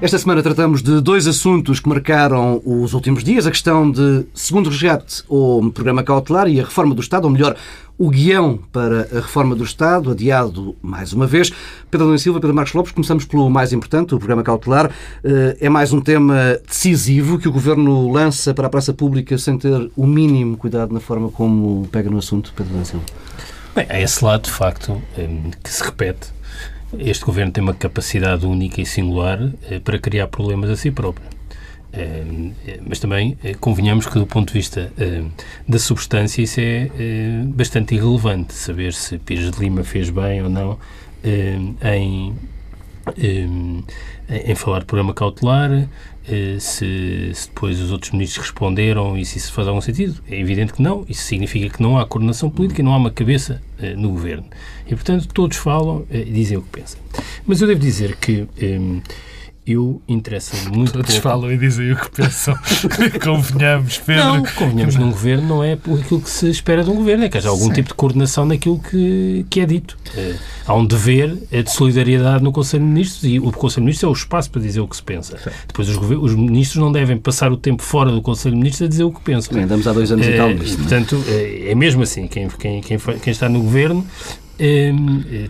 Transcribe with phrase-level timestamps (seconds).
[0.00, 4.70] Esta semana tratamos de dois assuntos que marcaram os últimos dias: a questão de segundo
[4.70, 7.56] resgate ou programa cautelar e a reforma do Estado, ou melhor,
[7.98, 11.50] o guião para a reforma do Estado, adiado mais uma vez.
[11.90, 14.88] Pedro Domingos Silva, Pedro Marcos Lopes, começamos pelo mais importante, o programa cautelar.
[15.24, 19.58] Eh, é mais um tema decisivo que o Governo lança para a praça pública sem
[19.58, 23.04] ter o mínimo cuidado na forma como pega no assunto, Pedro Domingos Silva.
[23.74, 25.28] Bem, é esse lado, de facto, eh,
[25.60, 26.37] que se repete
[26.96, 29.38] este governo tem uma capacidade única e singular
[29.70, 31.26] eh, para criar problemas a si próprio.
[31.92, 32.24] Eh,
[32.66, 34.92] eh, mas também convenhamos que, do ponto de vista
[35.66, 36.90] da substância, isso é
[37.46, 38.54] bastante irrelevante.
[38.54, 40.78] Saber se Pires de Lima fez bem ou não
[41.82, 42.34] em,
[43.16, 45.88] em falar de programa cautelar,
[46.58, 50.22] se, se, depois os outros ministros responderam e se isso faz algum sentido.
[50.30, 51.04] É evidente que não.
[51.08, 53.62] Isso significa que não há coordenação política e não há uma cabeça
[53.96, 54.44] no governo.
[54.86, 57.00] E, portanto, todos falam e dizem o que pensam.
[57.46, 59.00] Mas eu devo dizer que um,
[59.72, 61.22] eu interessa muito Todos pouco...
[61.22, 62.56] falam e dizem o que pensam.
[63.22, 64.24] convenhamos, Pedro.
[64.24, 67.38] Não, convenhamos num governo não é aquilo que se espera de um governo, é que
[67.38, 67.72] haja algum Sim.
[67.72, 69.98] tipo de coordenação naquilo que, que é dito.
[70.16, 70.36] É,
[70.66, 74.10] há um dever de solidariedade no Conselho de Ministros e o Conselho de Ministros é
[74.10, 75.36] o espaço para dizer o que se pensa.
[75.38, 75.50] Sim.
[75.66, 78.88] Depois os, os, ministros não devem passar o tempo fora do Conselho de Ministros a
[78.88, 79.54] dizer o que pensam.
[79.54, 80.50] Bem, andamos há dois anos é, e tal.
[80.50, 80.76] Nisso, é?
[80.76, 82.26] portanto, é, é mesmo assim.
[82.26, 84.06] Quem, quem, quem, quem está no governo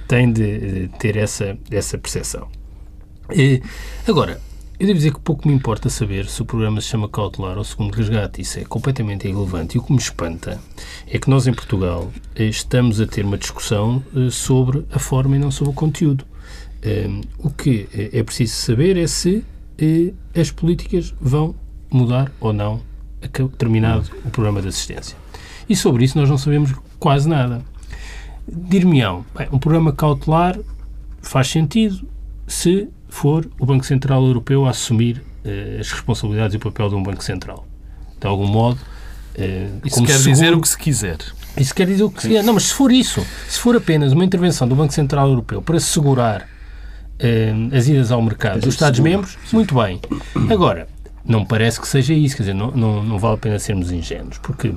[0.07, 2.58] tem de ter essa, essa percepção.
[4.07, 4.41] Agora,
[4.81, 7.65] eu devo dizer que pouco me importa saber se o programa se chama cautelar ou
[7.65, 8.41] segundo resgate.
[8.41, 9.77] Isso é completamente irrelevante.
[9.77, 10.61] E o que me espanta
[11.05, 15.35] é que nós, em Portugal, eh, estamos a ter uma discussão eh, sobre a forma
[15.35, 16.25] e não sobre o conteúdo.
[16.87, 19.45] Hum, o que eh, é preciso saber é se
[20.35, 21.57] as políticas vão
[21.91, 22.81] mudar ou não
[23.57, 25.17] terminado o programa de assistência.
[25.69, 27.63] E sobre isso nós não sabemos quase nada.
[28.47, 30.59] Dir-me-ão, um programa cautelar
[31.21, 32.09] faz sentido
[32.47, 36.95] se for o Banco Central Europeu a assumir uh, as responsabilidades e o papel de
[36.95, 37.67] um Banco Central.
[38.21, 38.79] De algum modo.
[39.37, 41.19] Uh, isso quer seguro, dizer o que se quiser.
[41.57, 42.45] Isso quer dizer o que se quiser.
[42.45, 45.81] Não, mas se for isso, se for apenas uma intervenção do Banco Central Europeu para
[45.81, 50.01] segurar uh, as idas ao mercado dos Estados-membros, muito bem.
[50.51, 50.89] Agora,
[51.25, 54.39] não parece que seja isso, quer dizer, não, não, não vale a pena sermos ingênuos,
[54.39, 54.75] porque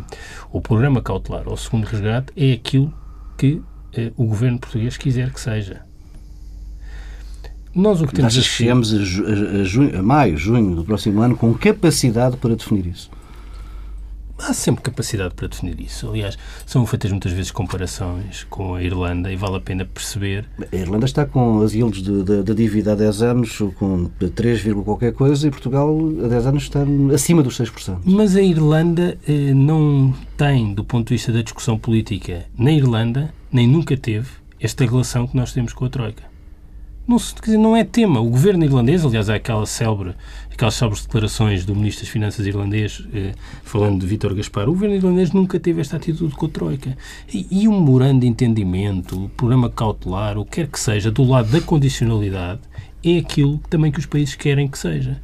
[0.52, 2.94] o programa cautelar ou o segundo resgate é aquilo
[3.38, 3.62] que
[3.94, 5.82] eh, o governo português quiser que seja.
[7.74, 11.22] Nós o que temos Achas que chegamos a, a, junho, a maio, junho do próximo
[11.22, 13.10] ano com capacidade para definir isso?
[14.44, 16.10] há sempre capacidade para definir isso.
[16.10, 20.46] Aliás, são feitas muitas vezes comparações com a Irlanda e vale a pena perceber.
[20.72, 25.48] A Irlanda está com as yields da dívida há 10 anos com 3, qualquer coisa
[25.48, 26.80] e Portugal há 10 anos está
[27.14, 28.00] acima dos 6%.
[28.06, 33.34] Mas a Irlanda eh, não tem, do ponto de vista da discussão política, na Irlanda,
[33.52, 34.30] nem nunca teve
[34.60, 36.31] esta relação que nós temos com a Troika.
[37.08, 38.20] Não, dizer, não é tema.
[38.20, 40.14] O governo irlandês, aliás, há aquela célebre,
[40.52, 44.96] aquelas célebres declarações do Ministro das Finanças irlandês, eh, falando de Vítor Gaspar, o governo
[44.96, 46.98] irlandês nunca teve esta atitude com a Troika.
[47.34, 51.24] E, e um memorando de entendimento, o programa cautelar, o que quer que seja, do
[51.24, 52.62] lado da condicionalidade,
[53.04, 55.20] é aquilo também que os países querem que seja.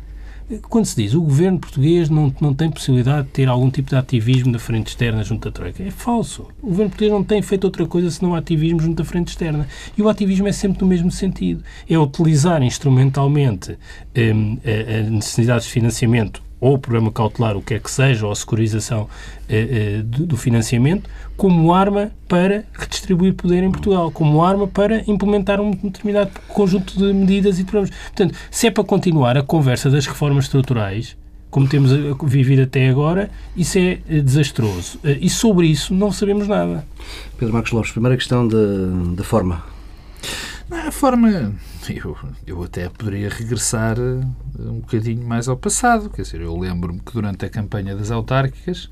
[0.69, 3.97] Quando se diz o governo português não, não tem possibilidade de ter algum tipo de
[3.97, 6.47] ativismo na frente externa junto à Troika, é falso.
[6.61, 9.67] O governo português não tem feito outra coisa senão ativismo junto à frente externa.
[9.97, 11.63] E o ativismo é sempre no mesmo sentido.
[11.89, 13.77] É utilizar instrumentalmente
[14.17, 18.25] hum, a, a necessidades de financiamento ou o programa cautelar, o que quer que seja,
[18.25, 19.07] ou a securização
[19.47, 22.65] eh, eh, do, do, financiamento, como arma para
[23.07, 27.71] redistribuir poder em Portugal, como arma para implementar um determinado conjunto de medidas e de
[27.71, 27.95] programas.
[28.07, 31.15] Portanto, se é para continuar a conversa das reformas estruturais,
[31.49, 31.91] como temos
[32.23, 34.99] vivido até agora, isso é eh, desastroso.
[35.03, 36.85] Eh, e sobre isso não sabemos nada.
[37.37, 39.63] Pedro Marcos Lopes, primeira questão da forma.
[40.69, 41.53] A forma
[41.89, 44.25] eu, eu até poderia regressar eh,
[44.59, 46.09] um bocadinho mais ao passado.
[46.09, 48.89] Quer dizer, eu lembro-me que durante a campanha das autárquicas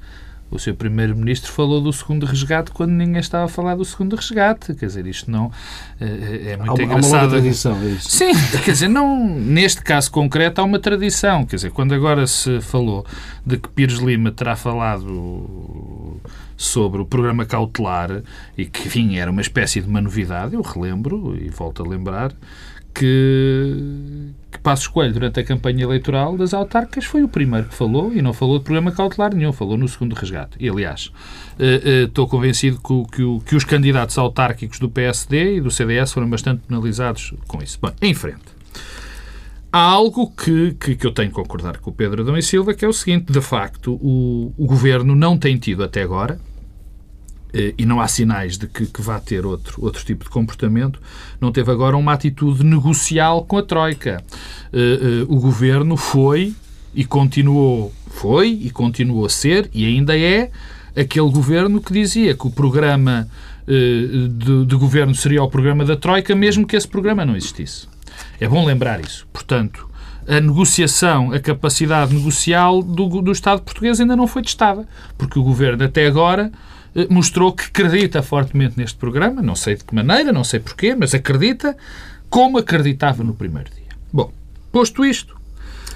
[0.55, 4.73] o seu primeiro-ministro falou do segundo resgate quando ninguém estava a falar do segundo resgate.
[4.73, 5.51] Quer dizer, isto não
[5.99, 7.15] é, é muito há, engraçado.
[7.15, 8.09] Há uma tradição, é isso.
[8.09, 8.31] Sim,
[8.63, 11.45] quer dizer, não, neste caso concreto há uma tradição.
[11.45, 13.05] Quer dizer, quando agora se falou
[13.45, 16.19] de que Pires Lima terá falado
[16.57, 18.23] sobre o programa cautelar
[18.57, 22.31] e que, enfim, era uma espécie de uma novidade, eu relembro e volto a lembrar
[22.95, 28.13] que, que Passos Coelho, durante a campanha eleitoral das autárquicas, foi o primeiro que falou
[28.13, 30.55] e não falou de programa cautelar nenhum, falou no segundo resgate.
[30.59, 35.61] E, aliás, uh, uh, estou convencido que, que, que, os candidatos autárquicos do PSD e
[35.61, 37.77] do CDS foram bastante penalizados com isso.
[37.81, 38.55] Bom, em frente.
[39.71, 42.73] Há algo que, que, que eu tenho que concordar com o Pedro Adão e Silva,
[42.73, 46.39] que é o seguinte: de facto, o, o governo não tem tido até agora
[47.77, 50.99] e não há sinais de que, que vá ter outro, outro tipo de comportamento,
[51.39, 54.23] não teve agora uma atitude negocial com a Troika.
[55.27, 56.53] O governo foi
[56.93, 60.51] e continuou, foi e continuou a ser e ainda é
[60.95, 63.27] aquele governo que dizia que o programa
[63.67, 67.87] de, de governo seria o programa da Troika, mesmo que esse programa não existisse.
[68.39, 69.27] É bom lembrar isso.
[69.33, 69.89] Portanto,
[70.27, 74.87] a negociação, a capacidade negocial do, do Estado português ainda não foi testada,
[75.17, 76.55] porque o governo até agora eh,
[77.09, 81.13] mostrou que acredita fortemente neste programa, não sei de que maneira, não sei porquê, mas
[81.13, 81.75] acredita
[82.29, 83.89] como acreditava no primeiro dia.
[84.11, 84.31] Bom,
[84.71, 85.35] posto isto.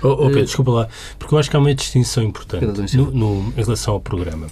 [0.01, 3.54] Oh, oh Pedro, desculpa lá, porque eu acho que há uma distinção importante no, no,
[3.57, 4.48] em relação ao programa.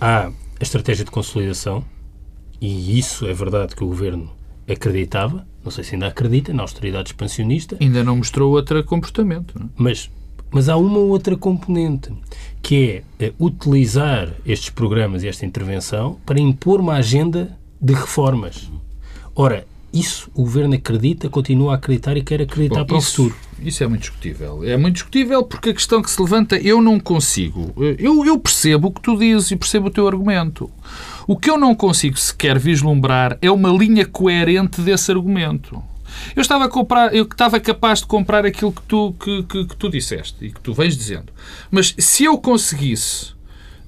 [0.00, 1.84] Há a estratégia de consolidação,
[2.60, 4.30] e isso é verdade que o governo
[4.68, 7.76] acreditava, não sei se ainda acredita, na austeridade expansionista.
[7.80, 9.58] Ainda não mostrou outro comportamento.
[9.58, 9.66] Não?
[9.66, 9.70] É?
[9.76, 10.10] Mas,
[10.50, 12.12] mas há uma outra componente,
[12.62, 18.70] que é, é utilizar estes programas e esta intervenção para impor uma agenda de reformas.
[19.34, 23.30] Ora, isso o governo acredita, continua a acreditar e quer acreditar Bom, para isso, o
[23.30, 23.48] futuro.
[23.60, 24.64] Isso é muito discutível.
[24.64, 27.72] É muito discutível porque a questão que se levanta, eu não consigo.
[27.98, 30.70] Eu, eu percebo o que tu dizes e percebo o teu argumento.
[31.26, 35.82] O que eu não consigo sequer vislumbrar é uma linha coerente desse argumento.
[36.34, 39.76] Eu estava, a comprar, eu estava capaz de comprar aquilo que tu, que, que, que
[39.76, 41.32] tu disseste e que tu vens dizendo.
[41.70, 43.32] Mas se eu conseguisse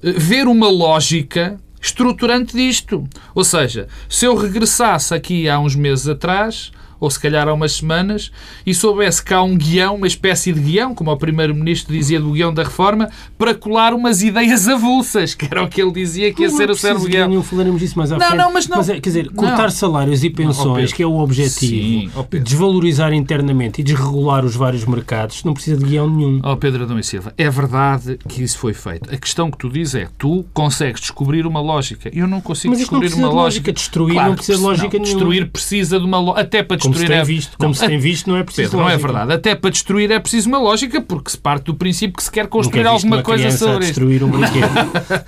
[0.03, 6.07] eh, ver uma lógica estruturante disto, ou seja, se eu regressasse aqui há uns meses
[6.07, 8.31] atrás ou se calhar há umas semanas,
[8.65, 12.31] e soubesse que há um guião, uma espécie de guião, como o Primeiro-Ministro dizia do
[12.31, 16.43] guião da reforma, para colar umas ideias avulsas, que era o que ele dizia que
[16.43, 17.27] ia ser o cérebro guião.
[17.27, 18.37] Não falaremos disso mais à não, frente.
[18.37, 18.77] Não, mas não.
[18.77, 19.69] Mas é, quer dizer, cortar não.
[19.71, 22.11] salários e pensões, que é o objetivo, Sim,
[22.43, 26.39] desvalorizar internamente e desregular os vários mercados, não precisa de guião nenhum.
[26.43, 29.11] Ó oh, Pedro Adão e Silva, é verdade que isso foi feito.
[29.11, 32.11] A questão que tu dizes é, tu consegues descobrir uma lógica.
[32.13, 33.41] Eu não consigo mas descobrir não uma lógica.
[33.41, 33.73] lógica.
[33.73, 35.05] Destruir claro, não precisa de lógica nenhuma.
[35.05, 36.41] Destruir precisa de uma lógica.
[36.41, 38.83] Até para destruir como se tem visto, como se tem visto, não é preciso Pedro,
[38.83, 38.97] lógica.
[38.97, 39.33] não é verdade.
[39.33, 42.47] Até para destruir é preciso uma lógica, porque se parte do princípio que se quer
[42.47, 43.87] construir alguma coisa sobre isto.
[43.87, 44.69] destruir um brinquedo.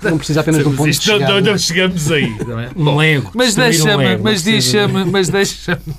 [0.10, 1.40] não precisa apenas de um ponto isto, de chegada.
[1.40, 2.36] Não, não chegamos aí.
[2.46, 2.70] Não é?
[2.76, 3.30] Um Lego.
[3.34, 5.94] Mas deixa-me, um mas deixa-me, mas deixa-me.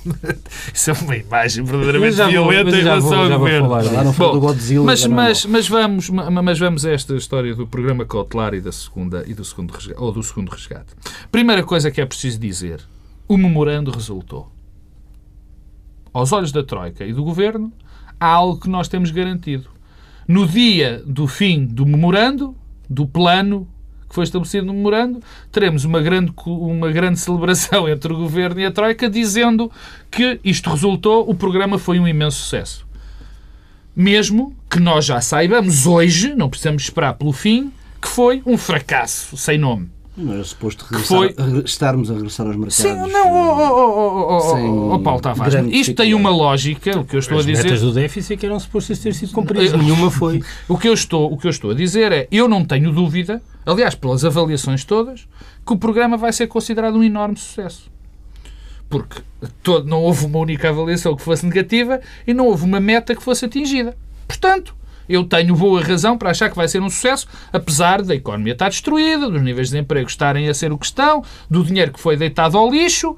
[0.72, 3.68] Isso é uma imagem verdadeiramente violenta em relação ao governo.
[4.84, 9.24] Mas, mas, mas, vamos, mas vamos a esta história do programa cautelar e da segunda
[9.26, 10.94] e do segundo resgate, ou do segundo resgate.
[11.30, 12.80] Primeira coisa que é preciso dizer:
[13.28, 14.55] o memorando resultou
[16.16, 17.70] aos olhos da Troika e do Governo,
[18.18, 19.68] há algo que nós temos garantido.
[20.26, 22.56] No dia do fim do memorando,
[22.88, 23.68] do plano
[24.08, 25.20] que foi estabelecido no memorando,
[25.52, 29.70] teremos uma grande, uma grande celebração entre o Governo e a Troika dizendo
[30.10, 32.86] que isto resultou, o programa foi um imenso sucesso.
[33.94, 37.70] Mesmo que nós já saibamos hoje, não precisamos esperar pelo fim,
[38.00, 39.90] que foi um fracasso sem nome.
[40.16, 41.34] Não era suposto regressar, foi...
[41.64, 42.76] estarmos a regressar aos mercados.
[42.76, 47.38] Sim, não, oh, oh, oh, Paulo Tavares, isto tem uma lógica, o que eu estou
[47.38, 47.58] As a dizer...
[47.58, 50.42] As metas do déficit é que eram supostas ter sido cumpridas, nenhuma foi.
[50.66, 53.42] O que, eu estou, o que eu estou a dizer é, eu não tenho dúvida,
[53.66, 55.28] aliás, pelas avaliações todas,
[55.66, 57.90] que o programa vai ser considerado um enorme sucesso.
[58.88, 59.20] Porque
[59.62, 63.22] todo, não houve uma única avaliação que fosse negativa e não houve uma meta que
[63.22, 63.94] fosse atingida.
[64.26, 64.74] Portanto,
[65.08, 68.68] eu tenho boa razão para achar que vai ser um sucesso, apesar da economia estar
[68.68, 72.16] destruída, dos níveis de desemprego estarem a ser o que estão, do dinheiro que foi
[72.16, 73.16] deitado ao lixo,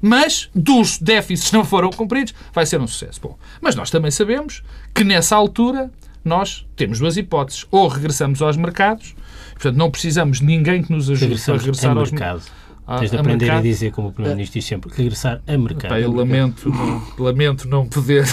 [0.00, 3.20] mas dos déficits não foram cumpridos, vai ser um sucesso.
[3.20, 4.62] Bom, mas nós também sabemos
[4.94, 5.90] que nessa altura
[6.24, 7.66] nós temos duas hipóteses.
[7.70, 9.14] Ou regressamos aos mercados,
[9.52, 12.59] portanto não precisamos de ninguém que nos ajude a regressar aos mercados
[12.98, 13.58] Tens de aprender mercado.
[13.58, 15.96] a dizer, como o Primeiro-Ministro diz sempre, regressar a mercado.
[15.96, 18.24] eu lamento não, lamento não poder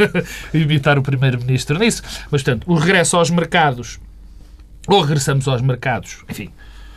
[0.54, 2.02] imitar o Primeiro-Ministro nisso.
[2.30, 4.00] Mas, portanto, o regresso aos mercados,
[4.88, 6.50] ou regressamos aos mercados, enfim,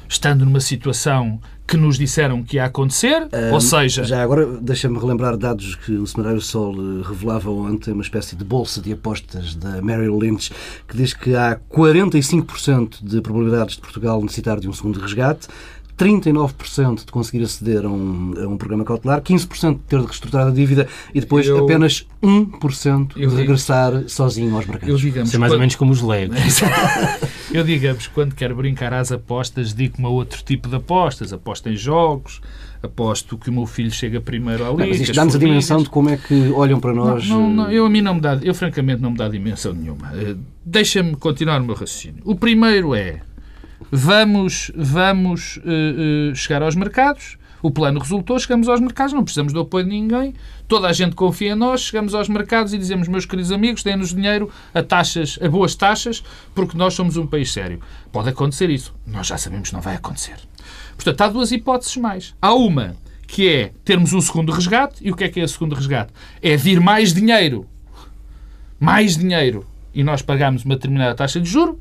[0.08, 4.04] estando numa situação que nos disseram que ia acontecer, um, ou seja...
[4.04, 8.44] Já agora, deixa-me relembrar dados que o Semanário Sol eh, revelava ontem, uma espécie de
[8.44, 10.52] bolsa de apostas da Merrill Lynch,
[10.88, 15.48] que diz que há 45% de probabilidades de Portugal necessitar de um segundo resgate,
[16.00, 20.48] 39% de conseguir aceder a um, a um programa cautelar, 15% de ter de reestruturar
[20.48, 24.88] a dívida e depois eu, apenas 1% de regressar digo, sozinho aos mercados.
[24.88, 26.38] Eu, digamos, Isso é mais quando, ou menos como os legos.
[27.52, 31.34] eu, digamos, quando quero brincar às apostas, digo-me a outro tipo de apostas.
[31.34, 32.40] Aposto em jogos,
[32.82, 34.78] aposto que o meu filho chega primeiro ali.
[34.78, 37.28] Não, mas isto dá-nos a dimensão de como é que olham para nós.
[37.28, 39.74] Não, não, não, eu a mim não me dá, eu francamente não me dá dimensão
[39.74, 40.12] nenhuma.
[40.14, 42.22] Uh, Deixa-me continuar o meu raciocínio.
[42.24, 43.22] O primeiro é
[43.92, 49.52] vamos, vamos uh, uh, chegar aos mercados, O plano resultou, chegamos aos mercados, não precisamos
[49.52, 50.34] do apoio de ninguém,
[50.68, 54.14] toda a gente confia em nós, chegamos aos mercados e dizemos, meus queridos amigos, deem-nos
[54.14, 56.24] dinheiro a taxas, a boas taxas,
[56.56, 57.82] porque nós somos um país sério.
[58.12, 58.96] Pode acontecer isso.
[59.06, 60.38] Nós já sabemos que não vai acontecer.
[60.96, 62.34] Portanto, há duas hipóteses mais.
[62.42, 62.96] Há uma
[63.28, 66.14] que é termos um segundo resgate, e o que é que é o segundo resgate?
[66.42, 67.68] É vir mais dinheiro,
[68.80, 71.80] mais dinheiro, e nós pagamos uma determinada taxa de juro,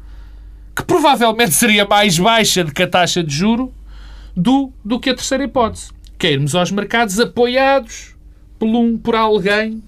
[0.79, 3.75] que provavelmente seria mais baixa do que a taxa de juro
[4.37, 8.15] do, do que a terceira hipótese, que é irmos aos mercados apoiados
[8.61, 9.83] por, um, por alguém,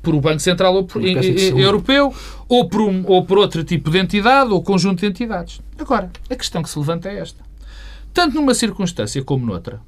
[0.00, 2.14] por o Banco Central ou por, Europeu,
[2.48, 5.60] ou por, um, ou por outro tipo de entidade ou conjunto de entidades.
[5.78, 7.44] Agora, a questão que se levanta é esta.
[8.14, 9.82] Tanto numa circunstância como noutra,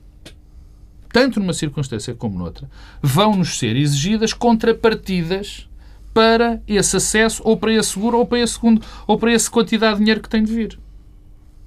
[1.10, 2.68] tanto numa circunstância como noutra,
[3.00, 5.66] vão-nos ser exigidas contrapartidas
[6.12, 9.94] para esse acesso, ou para esse seguro, ou para esse segundo, ou para essa quantidade
[9.94, 10.78] de dinheiro que tem de vir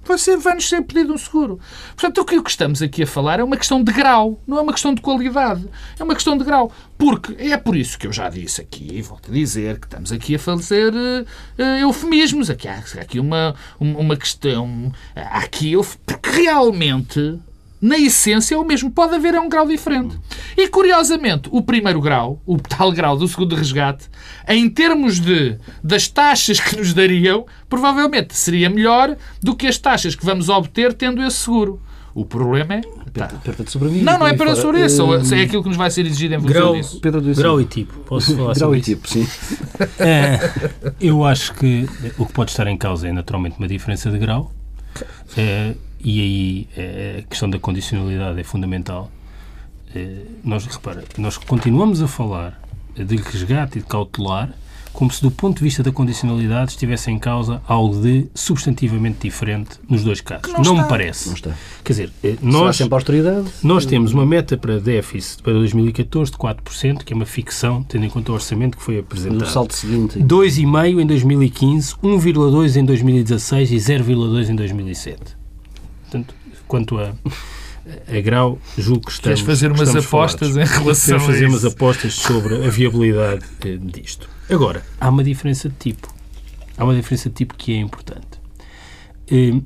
[0.06, 1.58] vai, ser, pedido um seguro.
[1.96, 4.72] Portanto, o que estamos aqui a falar é uma questão de grau, não é uma
[4.72, 5.68] questão de qualidade.
[5.98, 6.70] É uma questão de grau.
[6.96, 10.12] Porque é por isso que eu já disse aqui, e volto a dizer, que estamos
[10.12, 12.48] aqui a fazer uh, eufemismos.
[12.48, 14.92] Aqui há, aqui uma, uma, questão.
[15.14, 15.72] Há aqui,
[16.06, 17.38] porque realmente
[17.80, 18.90] na essência é o mesmo.
[18.90, 20.18] Pode haver é um grau diferente.
[20.56, 24.08] E, curiosamente, o primeiro grau, o tal grau do segundo resgate,
[24.48, 30.14] em termos de, das taxas que nos dariam, provavelmente seria melhor do que as taxas
[30.14, 31.80] que vamos obter tendo esse seguro.
[32.14, 32.80] O problema é.
[33.12, 33.26] Tá.
[33.26, 34.10] Perda de sobrevivência.
[34.10, 35.04] Não, não é para a sobrevivência.
[35.04, 37.00] Uh, é aquilo que nos vai ser exigido em função grau, disso.
[37.34, 37.92] Grau e tipo.
[38.00, 39.28] Posso falar grau sobre e tipo, sim.
[39.98, 40.38] É,
[40.98, 44.50] eu acho que o que pode estar em causa é naturalmente uma diferença de grau.
[45.36, 45.74] É,
[46.06, 49.10] e aí é, a questão da condicionalidade é fundamental.
[49.92, 52.62] É, nós, repara, nós continuamos a falar
[52.94, 54.54] de resgate e de cautelar
[54.92, 59.78] como se do ponto de vista da condicionalidade estivesse em causa algo de substantivamente diferente
[59.88, 60.50] nos dois casos.
[60.52, 61.26] Não, não me parece.
[61.26, 61.50] Não está.
[61.84, 63.46] Quer dizer, eh, nós, sempre austeridade?
[63.62, 68.06] nós temos uma meta para déficit para 2014 de 4%, que é uma ficção, tendo
[68.06, 69.40] em conta o orçamento que foi apresentado.
[69.40, 70.18] No salto seguinte.
[70.20, 75.45] 2,5% em 2015, 1,2% em 2016 e 0,2% em 2007.
[76.10, 76.34] Portanto,
[76.68, 77.12] quanto a,
[78.08, 79.40] a grau, julgo que estamos.
[79.40, 80.70] Queres fazer umas apostas falados.
[80.70, 84.28] em relação Queres fazer a umas apostas sobre a viabilidade eh, disto.
[84.50, 86.12] Agora, há uma diferença de tipo.
[86.78, 88.40] Há uma diferença de tipo que é importante.
[89.30, 89.60] Eh,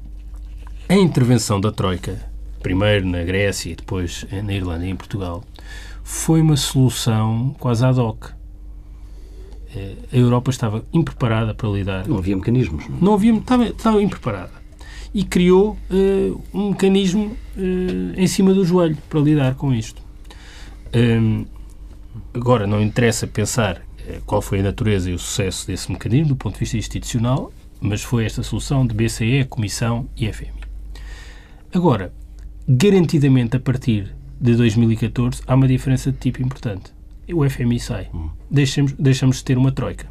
[0.88, 2.18] A intervenção da Troika,
[2.62, 5.44] primeiro na Grécia e depois eh, na Irlanda e em Portugal,
[6.02, 8.32] foi uma solução quase ad hoc.
[10.12, 12.88] A Europa estava impreparada para lidar Não havia mecanismos.
[12.88, 12.98] Não?
[13.00, 14.59] não havia, estava, estava impreparada.
[15.12, 20.00] E criou eh, um mecanismo eh, em cima do joelho para lidar com isto.
[20.94, 21.44] Hum,
[22.32, 26.36] agora, não interessa pensar eh, qual foi a natureza e o sucesso desse mecanismo do
[26.36, 30.52] ponto de vista institucional, mas foi esta solução de BCE, Comissão e FMI.
[31.72, 32.12] Agora,
[32.68, 36.92] garantidamente a partir de 2014 há uma diferença de tipo importante.
[37.32, 38.08] O FMI sai.
[38.50, 40.08] Deixamos, deixamos de ter uma troika.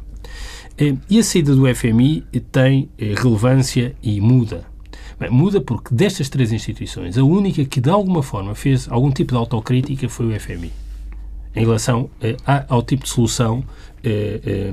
[1.10, 4.69] E a saída do FMI tem relevância e muda.
[5.20, 9.32] Bem, muda porque destas três instituições, a única que de alguma forma fez algum tipo
[9.32, 10.72] de autocrítica foi o FMI.
[11.54, 12.36] Em relação eh,
[12.68, 13.62] ao tipo de solução
[14.02, 14.72] eh, eh,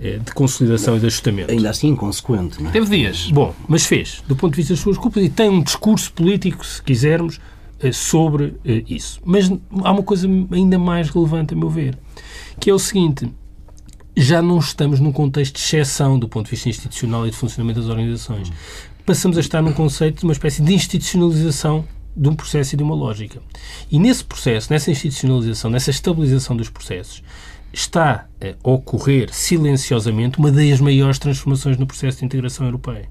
[0.00, 1.52] eh, de consolidação e de ajustamento.
[1.52, 2.60] Ainda assim inconsequente.
[2.60, 2.72] Não é?
[2.72, 3.30] Teve dias.
[3.30, 6.66] Bom, mas fez, do ponto de vista das suas culpas, e tem um discurso político,
[6.66, 7.38] se quisermos,
[7.84, 9.20] eh, sobre eh, isso.
[9.24, 9.50] Mas
[9.82, 11.98] há uma coisa ainda mais relevante, a meu ver,
[12.58, 13.30] que é o seguinte:
[14.16, 17.80] já não estamos num contexto de exceção do ponto de vista institucional e de funcionamento
[17.80, 18.50] das organizações.
[19.06, 21.84] Passamos a estar num conceito de uma espécie de institucionalização
[22.16, 23.38] de um processo e de uma lógica.
[23.90, 27.22] E nesse processo, nessa institucionalização, nessa estabilização dos processos,
[27.70, 33.06] está a ocorrer silenciosamente uma das maiores transformações no processo de integração europeia.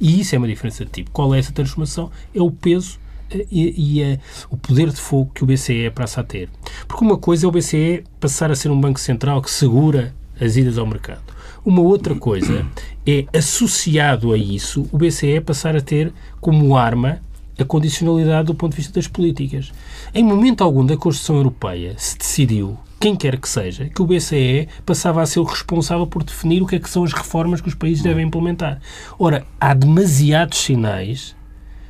[0.00, 1.12] E isso é uma diferença de tipo.
[1.12, 2.10] Qual é essa transformação?
[2.34, 2.98] É o peso
[3.30, 4.18] eh, e, e é
[4.50, 6.48] o poder de fogo que o BCE passa a ter.
[6.88, 10.56] Porque uma coisa é o BCE passar a ser um banco central que segura as
[10.56, 11.22] idas ao mercado.
[11.64, 12.66] Uma outra coisa
[13.06, 17.20] é, associado a isso, o BCE passar a ter como arma
[17.58, 19.72] a condicionalidade do ponto de vista das políticas.
[20.12, 24.68] Em momento algum da construção europeia se decidiu, quem quer que seja, que o BCE
[24.84, 27.68] passava a ser o responsável por definir o que é que são as reformas que
[27.68, 28.80] os países devem implementar.
[29.18, 31.36] Ora, há demasiados sinais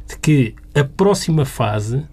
[0.09, 2.05] de que a próxima fase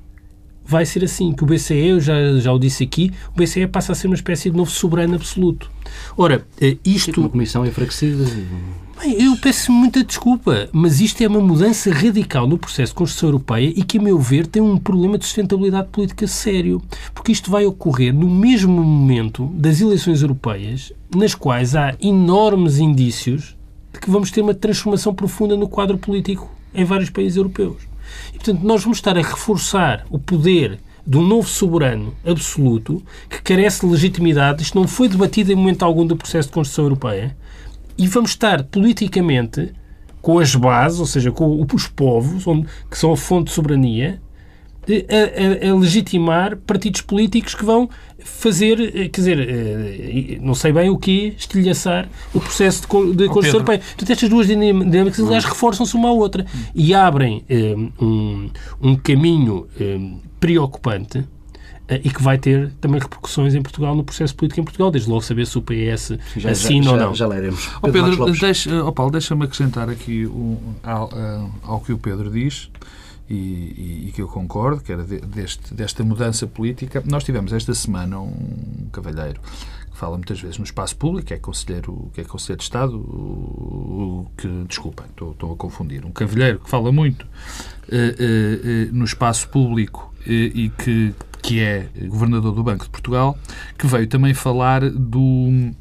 [0.63, 3.91] vai ser assim, que o BCE, eu já, já o disse aqui, o BCE passa
[3.91, 5.70] a ser uma espécie de novo soberano absoluto.
[6.15, 7.20] Ora, eh, isto...
[7.20, 8.24] Uma comissão enfraquecida.
[9.01, 13.29] Bem, eu peço muita desculpa, mas isto é uma mudança radical no processo de construção
[13.29, 16.79] europeia e que, a meu ver, tem um problema de sustentabilidade política sério.
[17.12, 23.58] Porque isto vai ocorrer no mesmo momento das eleições europeias, nas quais há enormes indícios
[23.91, 27.81] de que vamos ter uma transformação profunda no quadro político em vários países europeus.
[28.29, 33.41] E, portanto, nós vamos estar a reforçar o poder de um novo soberano absoluto que
[33.41, 34.62] carece de legitimidade.
[34.62, 37.36] Isto não foi debatido em momento algum do processo de construção europeia.
[38.01, 39.72] E vamos estar politicamente
[40.24, 44.20] com as bases, ou seja, com os povos, onde, que são a fonte de soberania,
[44.88, 50.74] a, a, a, legitimar partidos políticos que vão fazer, eh, quer dizer, eh, não sei
[50.74, 53.77] bem o que, estilhaçar o processo de, de Constituição Europeia.
[53.77, 56.43] Portanto, estas duas dinâmicas, aliás, reforçam-se uma à outra
[56.74, 58.50] e abrem eh, um,
[58.81, 59.67] um caminho
[60.39, 61.24] preocupante
[61.95, 65.21] e que vai ter também repercussões em Portugal, no processo político em Portugal, desde logo
[65.21, 67.15] saber se o PS já, assina já, ou não.
[67.15, 67.69] Já leremos.
[67.81, 71.10] Oh, Pedro, deixa, oh, Paulo, deixa-me acrescentar aqui um, ao,
[71.63, 72.69] ao que o Pedro diz
[73.29, 77.01] e, e, e, que eu concordo, que era de, deste, desta mudança política.
[77.05, 79.39] Nós tivemos esta semana um cavalheiro
[79.89, 82.98] que fala muitas vezes no espaço público, que é conselheiro, que é conselheiro de Estado,
[82.98, 88.93] o, que, desculpa, estou, estou, a confundir, um cavalheiro que fala muito uh, uh, uh,
[88.93, 93.38] no espaço público e que, que é governador do Banco de Portugal,
[93.78, 95.74] que veio também falar do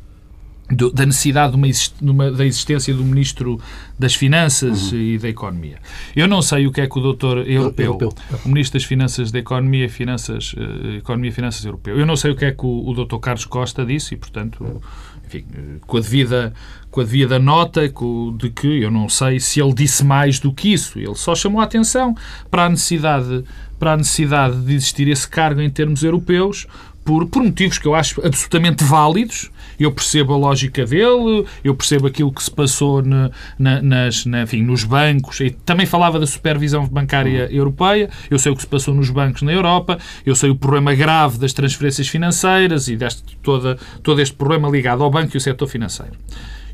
[0.92, 1.66] da necessidade de uma,
[2.12, 3.60] uma, da existência do Ministro
[3.98, 4.98] das Finanças uhum.
[4.98, 5.78] e da Economia.
[6.14, 8.14] Eu não sei o que é que o doutor europeu, europeu.
[8.44, 12.30] o Ministro das Finanças da Economia, Finanças, uh, Economia e Finanças Europeu, eu não sei
[12.30, 14.80] o que é que o, o doutor Carlos Costa disse e, portanto,
[15.26, 15.44] enfim,
[15.86, 16.52] com a devida,
[16.90, 17.88] com a devida nota
[18.36, 20.98] de que eu não sei se ele disse mais do que isso.
[20.98, 22.14] Ele só chamou a atenção
[22.50, 23.44] para a necessidade,
[23.80, 26.68] para a necessidade de existir esse cargo em termos europeus,
[27.02, 29.50] por, por motivos que eu acho absolutamente válidos.
[29.78, 34.42] Eu percebo a lógica dele, eu percebo aquilo que se passou na, na, nas, na,
[34.42, 35.40] enfim, nos bancos.
[35.40, 38.10] E também falava da supervisão bancária europeia.
[38.30, 39.98] Eu sei o que se passou nos bancos na Europa.
[40.24, 45.02] Eu sei o problema grave das transferências financeiras e deste, toda, todo este problema ligado
[45.02, 46.12] ao banco e ao setor financeiro.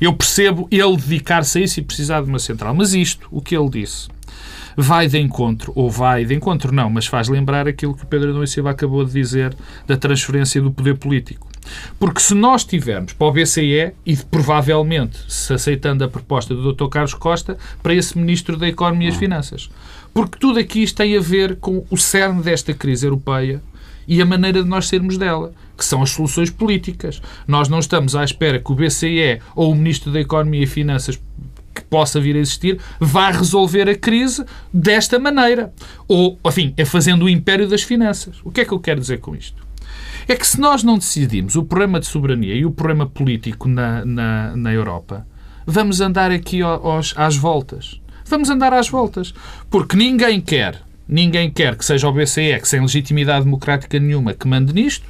[0.01, 2.75] Eu percebo ele dedicar-se a isso e precisar de uma central.
[2.75, 4.09] Mas isto, o que ele disse,
[4.79, 8.29] vai de encontro, ou vai de encontro não, mas faz lembrar aquilo que o Pedro
[8.29, 9.57] Adão e Silva acabou de dizer
[9.87, 11.47] da transferência do poder político.
[11.99, 16.87] Porque se nós tivermos para o BCE, e provavelmente, se aceitando a proposta do Dr.
[16.89, 19.69] Carlos Costa, para esse Ministro da Economia e das Finanças.
[20.13, 23.61] Porque tudo aqui isto tem a ver com o cerne desta crise europeia
[24.07, 27.21] e a maneira de nós sermos dela, que são as soluções políticas.
[27.47, 31.19] Nós não estamos à espera que o BCE ou o Ministro da Economia e Finanças
[31.89, 35.73] possa vir a existir, vá resolver a crise desta maneira.
[36.07, 38.37] Ou, enfim, é fazendo o império das finanças.
[38.43, 39.65] O que é que eu quero dizer com isto?
[40.27, 44.03] É que se nós não decidirmos o problema de soberania e o problema político na,
[44.05, 45.25] na, na Europa,
[45.65, 48.01] vamos andar aqui aos, às voltas.
[48.25, 49.33] Vamos andar às voltas.
[49.69, 54.47] Porque ninguém quer, ninguém quer que seja o BCE, que sem legitimidade democrática nenhuma, que
[54.47, 55.05] mande nisto.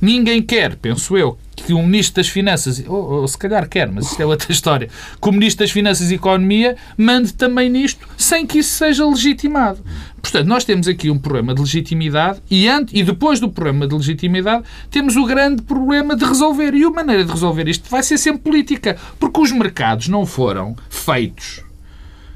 [0.00, 4.06] Ninguém quer, penso eu, que o Ministro das Finanças, ou, ou, se calhar quer, mas
[4.06, 4.88] isto é outra história,
[5.20, 9.80] que o Ministro das Finanças e Economia mande também nisto, sem que isso seja legitimado.
[10.20, 13.94] Portanto, nós temos aqui um problema de legitimidade e, antes, e depois do problema de
[13.94, 16.74] legitimidade temos o grande problema de resolver.
[16.74, 20.76] E a maneira de resolver isto vai ser sempre política, porque os mercados não foram
[20.88, 21.62] feitos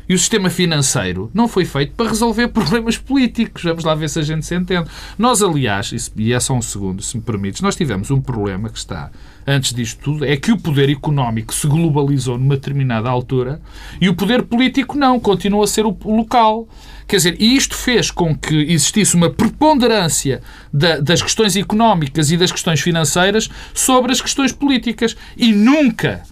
[0.08, 3.62] e o sistema financeiro não foi feito para resolver problemas políticos.
[3.62, 4.88] Vamos lá ver se a gente se entende.
[5.18, 8.78] Nós, aliás, e é só um segundo, se me permites, nós tivemos um problema que
[8.78, 9.10] está
[9.46, 13.60] antes disto tudo, é que o poder económico se globalizou numa determinada altura
[14.00, 16.68] e o poder político não, continua a ser o local.
[17.06, 20.42] Quer dizer, e isto fez com que existisse uma preponderância
[20.72, 25.16] da, das questões económicas e das questões financeiras sobre as questões políticas.
[25.36, 26.22] E nunca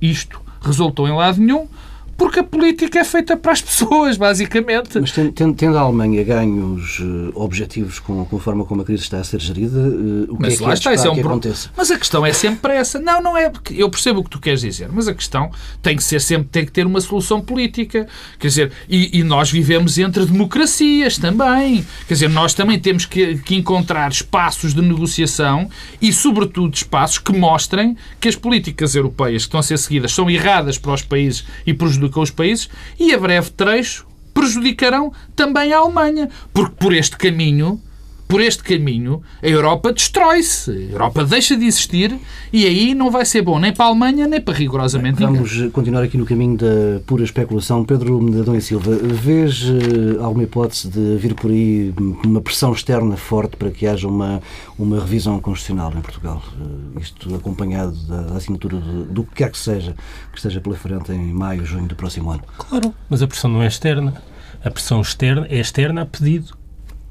[0.00, 1.68] isto resultou em lado nenhum,
[2.22, 5.00] porque a política é feita para as pessoas, basicamente.
[5.00, 9.02] Mas tendo, tendo a Alemanha ganhos uh, objetivos com, com, a forma como a crise
[9.02, 11.20] está a ser gerida, uh, o mas que é que, está, é, é um que
[11.20, 11.70] aconteça?
[11.76, 13.00] Mas a questão é sempre essa.
[13.00, 13.50] Não, não é.
[13.72, 15.50] Eu percebo o que tu queres dizer, mas a questão
[15.82, 18.06] tem que ser sempre, tem que ter uma solução política.
[18.38, 21.84] Quer dizer, e, e nós vivemos entre democracias também.
[22.06, 25.68] Quer dizer, nós também temos que, que encontrar espaços de negociação
[26.00, 30.30] e, sobretudo, espaços que mostrem que as políticas europeias que estão a ser seguidas são
[30.30, 35.72] erradas para os países e prejudicam com os países e a breve trecho prejudicarão também
[35.72, 37.80] a Alemanha, porque por este caminho
[38.32, 40.70] por este caminho, a Europa destrói-se.
[40.70, 42.18] A Europa deixa de existir
[42.50, 45.52] e aí não vai ser bom nem para a Alemanha nem para rigorosamente Bem, Vamos
[45.52, 45.70] ninguém.
[45.70, 47.84] continuar aqui no caminho da pura especulação.
[47.84, 51.92] Pedro Medadão e Silva, vês uh, alguma hipótese de vir por aí
[52.24, 54.40] uma pressão externa forte para que haja uma,
[54.78, 56.42] uma revisão constitucional em Portugal?
[56.58, 59.94] Uh, isto acompanhado da, da assinatura de, do que quer que seja,
[60.32, 62.44] que esteja pela frente em maio, junho do próximo ano.
[62.56, 64.14] Claro, mas a pressão não é externa.
[64.64, 66.61] A pressão externa é externa a pedido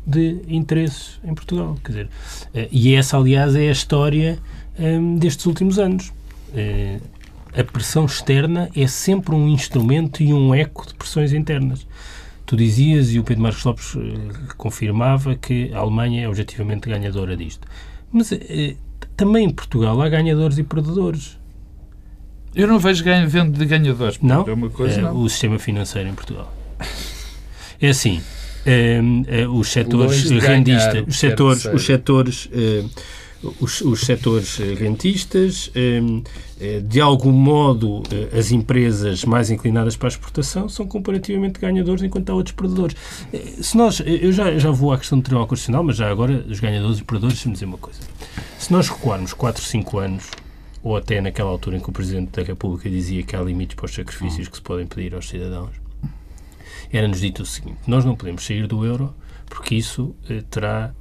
[0.05, 1.77] de interesses em Portugal.
[1.83, 2.09] Quer dizer,
[2.53, 4.39] eh, e essa, aliás, é a história
[4.79, 6.11] um, destes últimos anos.
[6.53, 7.01] Uh,
[7.53, 11.85] a pressão externa é sempre um instrumento e um eco de pressões internas.
[12.45, 17.35] Tu dizias, e o Pedro Marcos Lopes eh, confirmava, que a Alemanha é objetivamente ganhadora
[17.35, 17.67] disto.
[18.11, 18.75] Mas eh,
[19.15, 21.37] também em Portugal há ganhadores e perdedores.
[22.53, 24.19] Eu não vejo ganho, vendo de ganhadores.
[24.21, 24.47] Não?
[24.47, 25.15] É uma coisa, Eh, não.
[25.15, 26.53] O sistema financeiro em Portugal.
[27.81, 28.40] É assim, eh, eh,
[29.51, 32.83] os setores Longe de ganhar, rendistas, quer os setores, os setores, eh,
[33.59, 35.99] os, os setores eh, rentistas, eh,
[36.59, 42.03] eh, de algum modo, eh, as empresas mais inclinadas para a exportação são comparativamente ganhadores,
[42.03, 42.95] enquanto há outros perdedores.
[43.33, 46.07] Eh, Se nós, eh, eu já, já vou à questão do Tribunal Constitucional, mas já
[46.11, 47.99] agora, os ganhadores e perdedores, deixa-me dizer uma coisa.
[48.59, 50.25] Se nós recuarmos 4, 5 anos,
[50.83, 53.85] ou até naquela altura em que o Presidente da República dizia que há limites para
[53.85, 55.71] os sacrifícios que se podem pedir aos cidadãos,
[56.91, 59.13] era-nos dito o seguinte: nós não podemos sair do euro
[59.47, 60.93] porque isso eh, terá,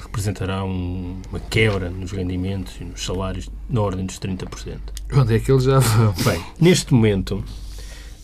[0.00, 4.78] representará um- uma quebra nos rendimentos e nos salários na ordem dos 30%.
[5.12, 6.12] Onde é que eles já vão?
[6.24, 7.44] Bem, neste momento,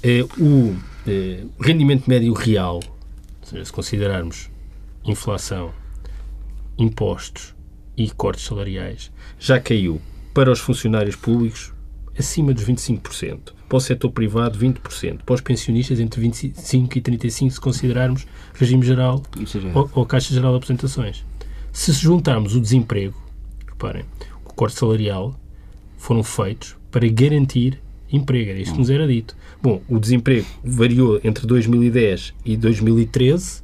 [0.03, 0.75] eh, o
[1.07, 2.81] eh, rendimento médio real,
[3.43, 4.49] seja, se considerarmos
[5.05, 5.73] inflação,
[6.79, 7.55] impostos
[7.97, 10.01] e cortes salariais, já caiu
[10.33, 11.73] para os funcionários públicos
[12.19, 17.51] acima dos 25%, para o setor privado 20%, para os pensionistas entre 25% e 35%
[17.51, 19.79] se considerarmos regime geral é.
[19.79, 21.25] ou, ou Caixa Geral de Apresentações.
[21.73, 23.15] Se juntarmos o desemprego,
[23.67, 24.05] reparem,
[24.45, 25.39] o corte salarial
[25.97, 27.81] foram feitos para garantir
[28.13, 29.37] emprego, era isto que nos era dito.
[29.63, 33.63] Bom, o desemprego variou entre 2010 e 2013,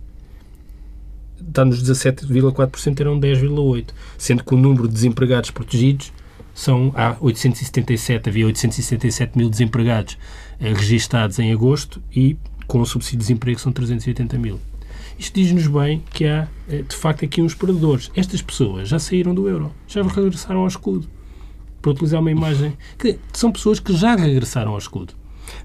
[1.48, 6.12] está nos 17,4%, eram 10,8%, sendo que o número de desempregados protegidos
[6.56, 10.16] são, há 877, havia 877 mil desempregados
[10.58, 14.58] eh, registados em agosto e com o subsídio de desemprego são 380 mil.
[15.18, 18.10] Isto diz-nos bem que há, eh, de facto, aqui uns perdedores.
[18.16, 21.06] Estas pessoas já saíram do euro, já regressaram ao escudo.
[21.82, 22.72] Para utilizar uma imagem.
[22.98, 25.12] Que são pessoas que já regressaram ao escudo.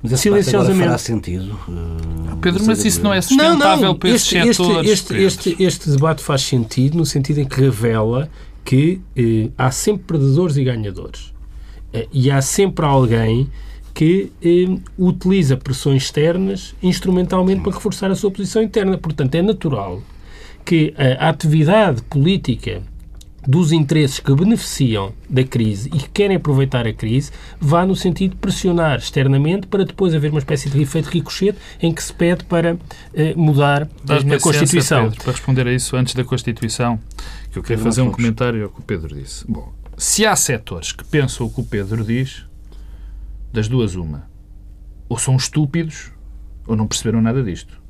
[0.03, 0.83] Mas silenciosamente.
[0.85, 1.57] fará sentido.
[1.69, 3.95] eh, Pedro, mas isso não é Não, sustentável não.
[3.95, 4.91] para esses Este, este, setores.
[4.91, 8.29] este, este, este debate faz sentido no sentido em que revela
[8.63, 11.33] que eh, há sempre perdedores e ganhadores.
[11.93, 13.49] Eh, e há sempre alguém
[13.93, 18.97] que eh, utiliza pressões externas instrumentalmente para reforçar a sua posição interna.
[18.97, 20.01] Portanto, é natural
[20.63, 22.83] que a atividade política
[23.47, 28.31] dos interesses que beneficiam da crise e que querem aproveitar a crise vá no sentido
[28.31, 32.43] de pressionar externamente para depois haver uma espécie de efeito ricochete em que se pede
[32.45, 32.77] para
[33.13, 35.09] eh, mudar a Constituição.
[35.09, 36.99] Pedro, para responder a isso antes da Constituição,
[37.51, 39.45] que eu queria Pedro fazer um comentário ao que o Pedro disse.
[39.47, 42.45] Bom, se há setores que pensam o que o Pedro diz,
[43.51, 44.29] das duas uma,
[45.09, 46.11] ou são estúpidos
[46.65, 47.80] ou não perceberam nada disto.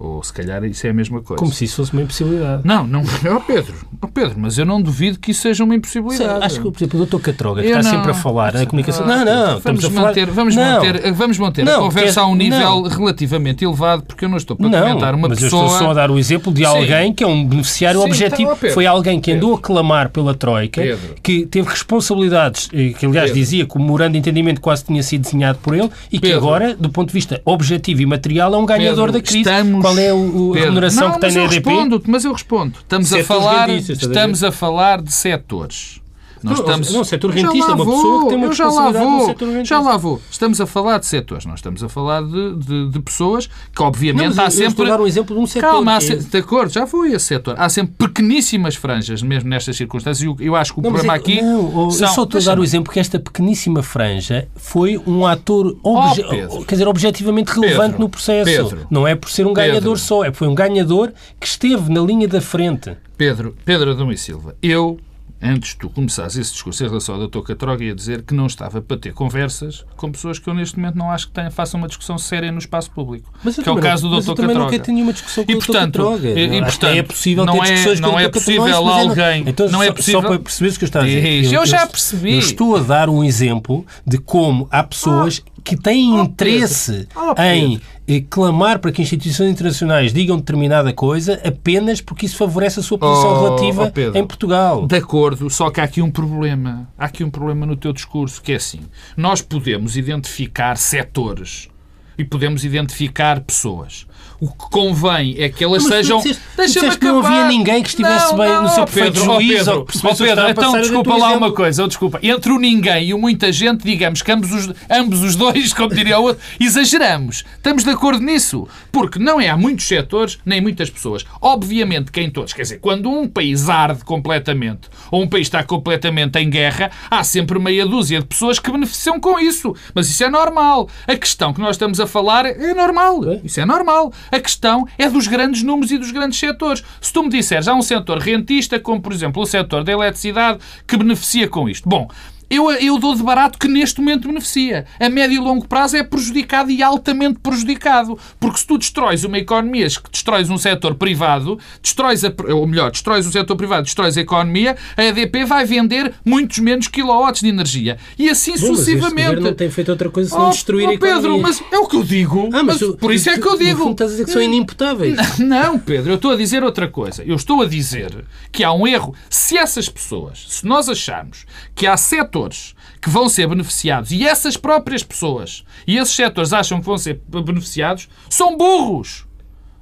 [0.00, 1.40] Ou se calhar isso é a mesma coisa.
[1.40, 2.62] Como se isso fosse uma impossibilidade.
[2.64, 3.02] Não, não,
[3.34, 6.44] ó Pedro, ó Pedro, mas eu não duvido que isso seja uma impossibilidade.
[6.44, 7.18] Acho que, por exemplo, o Dr.
[7.20, 7.96] Catroga, que Eu está não.
[7.98, 9.04] sempre a falar na comunicação.
[9.04, 10.06] Não, não, vamos estamos a falar...
[10.08, 10.62] manter, vamos Não.
[10.76, 14.36] manter, vamos manter a Não, conversa quer- a um nível relativamente elevado, porque eu não
[14.36, 15.62] estou para Não, comentar uma mas pessoa.
[15.62, 16.64] eu estou só a dar o exemplo de Sim.
[16.66, 18.48] alguém que é um beneficiário Sim, objetivo.
[18.50, 18.74] tá, ó, Pedro.
[18.74, 21.16] Foi alguém que andou a clamar pela Troika, Pedro.
[21.20, 23.40] que teve responsabilidades, eh, que aliás Pedro.
[23.42, 26.74] dizia que o memorando de entendimento quase tinha sido desenhado por ele e que agora,
[26.76, 29.38] do ponto de vista objetivo e material, é um ganhador da crise.
[29.40, 31.60] estamos- Qual é o, a remuneração não, que tem mas na eu EDP?
[32.06, 32.78] mas eu respondo.
[32.78, 34.14] Estamos a Setores falar, rentistas, estás a ver?
[34.20, 36.00] estamos a falar de setores.
[36.42, 36.92] Nós Não, estamos...
[36.92, 38.70] não, setor Eu já rentista é uma vou, pessoa que tem uma eu já lá
[38.70, 39.64] responsabilidade no vou, setor rentista.
[39.74, 40.22] Já lá vou.
[40.30, 44.28] Estamos a falar de setores, não estamos a falar de, de, de pessoas que, obviamente,
[44.28, 44.84] Não, mas há eu- eu estou sempre...
[44.92, 47.26] a dar um exemplo de um setor Calma, há se- de acordo, já foi esse
[47.26, 47.54] setor.
[47.58, 51.14] Há sempre pequeníssimas franjas, mesmo nestas circunstâncias, e eu, eu acho que o Não, problema
[51.14, 52.08] é aqui não, são...
[52.08, 56.22] eu só estou a dar o exemplo que esta pequeníssima franja foi um ator obje-
[56.24, 56.64] Oh, Pedro.
[56.64, 58.44] quer dizer, objetivamente relevante Pedro, no processo.
[58.50, 58.86] Pedro.
[58.90, 59.70] Não é por ser um Pedro.
[59.72, 62.92] ganhador só, é foi um ganhador que esteve na linha da frente.
[63.16, 64.98] Pedro, Pedro Adão e Silva, eu,
[65.40, 67.40] antes de tu começares esse discurso em relação ao Dr.
[67.42, 70.96] Catroga, ia dizer que não estava para ter conversas com pessoas que eu neste momento
[70.96, 73.32] não acho que tenham, façam uma discussão séria no espaço público.
[73.44, 74.40] Mas eu que é o caso do mas eu Dr.
[74.40, 74.72] também Catroga.
[74.72, 75.72] nunca tenho nenhuma discussão com E o Dr.
[75.72, 76.28] Catroga.
[76.28, 78.26] e- e, portanto, é possível não ter é- discussões não com o é Dr.
[78.26, 80.84] Catroga, possível mas eu não- alguém- Então, não é possível- Só para perceberes o que
[80.84, 81.40] eu estou a dizer.
[81.42, 82.32] Diz, eu já percebi.
[82.32, 87.06] Eu estou a dar um exemplo de como há pessoas que têm Oh, interesse.
[87.14, 87.80] Oh, em
[88.22, 93.32] clamar para que instituições internacionais digam determinada coisa apenas porque isso favorece a sua posição
[93.32, 94.18] Oh, relativa oh, Pedro.
[94.18, 94.86] em Portugal.
[94.86, 96.88] De acordo, só que há aqui um problema.
[96.98, 98.80] Há aqui um problema no teu discurso, que é assim.
[99.14, 101.68] Nós podemos identificar setores
[102.16, 104.06] e podemos identificar pessoas.
[104.40, 106.22] O que convém é que elas Mas sejam...
[106.56, 109.84] Deixa-me que não havia ninguém que estivesse bem no seu perfeito Pedro, juízo, Pedro, ou
[109.86, 112.20] que Pedro, então desculpa lá uma coisa, oh, desculpa.
[112.22, 115.94] Entre o ninguém e o muita gente, digamos que ambos os, ambos os dois, como
[115.94, 117.44] diria o outro, exageramos.
[117.56, 118.68] Estamos de acordo nisso.
[118.92, 121.24] Porque não é há muitos setores, nem muitas pessoas.
[121.40, 125.62] Obviamente que em todos, quer dizer, quando um país arde completamente, ou um país está
[125.64, 129.74] completamente em guerra, há sempre meia dúzia de pessoas que beneficiam com isso.
[129.94, 130.88] Mas isso é normal.
[131.06, 133.20] A questão que nós estamos a falar é normal.
[133.44, 134.12] Isso é normal.
[134.30, 136.82] A questão é dos grandes números e dos grandes setores.
[137.00, 140.58] Se tu me disseres, há um setor rentista, como por exemplo o setor da eletricidade,
[140.86, 141.88] que beneficia com isto.
[141.88, 142.08] Bom,
[142.50, 144.86] eu, eu dou de barato que neste momento beneficia.
[144.98, 148.18] A médio e longo prazo é prejudicado e altamente prejudicado.
[148.40, 152.90] Porque se tu destróis uma economia, que destróis um setor privado, destróis a, ou melhor,
[152.90, 157.48] destróis o setor privado, destróis a economia, a EDP vai vender muitos menos quilowatts de
[157.48, 157.98] energia.
[158.18, 159.34] E assim Bom, sucessivamente.
[159.36, 161.20] Mas não tem feito outra coisa senão Oh, destruir oh, a economia.
[161.20, 162.48] Pedro, mas é o que eu digo.
[162.52, 163.90] Ah, mas, Mas por isso é que eu digo.
[163.90, 165.16] Estás a dizer que são inimputáveis.
[165.38, 167.22] Não, Pedro, eu estou a dizer outra coisa.
[167.24, 169.14] Eu estou a dizer que há um erro.
[169.28, 171.96] Se essas pessoas, se nós acharmos que há
[172.38, 176.98] setores que vão ser beneficiados e essas próprias pessoas e esses setores acham que vão
[176.98, 179.26] ser beneficiados, são burros.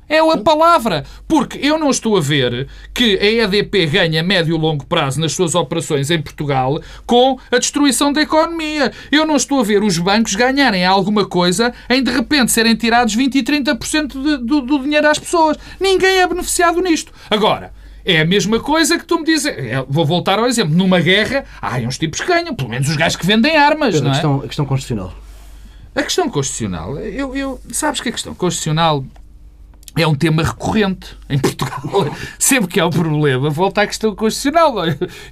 [0.08, 1.04] É a palavra.
[1.26, 5.32] Porque eu não estou a ver que a EDP ganha médio e longo prazo nas
[5.32, 8.92] suas operações em Portugal com a destruição da economia.
[9.10, 13.16] Eu não estou a ver os bancos ganharem alguma coisa em de repente serem tirados
[13.16, 15.56] 20 e 30% de, do, do dinheiro às pessoas.
[15.80, 17.12] Ninguém é beneficiado nisto.
[17.28, 17.72] Agora,
[18.06, 19.46] é a mesma coisa que tu me dizes.
[19.46, 20.74] é, vou voltar ao exemplo.
[20.74, 22.54] Numa guerra, há uns tipos que ganham.
[22.54, 24.14] Pelo menos os gajos que vendem armas, Pedro, não a, é?
[24.14, 25.14] questão, a questão constitucional.
[25.94, 29.02] A questão constitucional, eu, eu, sabes que a questão constitucional
[29.96, 32.14] é um tema recorrente em Portugal.
[32.38, 34.74] Sempre que há um problema, volta à questão constitucional.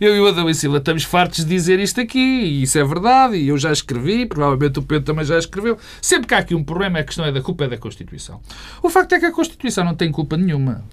[0.01, 2.85] Eu e o Adão e Silva estamos fartos de dizer isto aqui, e isso é
[2.85, 5.79] verdade, e eu já escrevi, provavelmente o Pedro também já escreveu.
[6.01, 8.41] Sempre que há aqui um problema, a questão é da culpa é da Constituição.
[8.83, 10.85] O facto é que a Constituição não tem culpa nenhuma.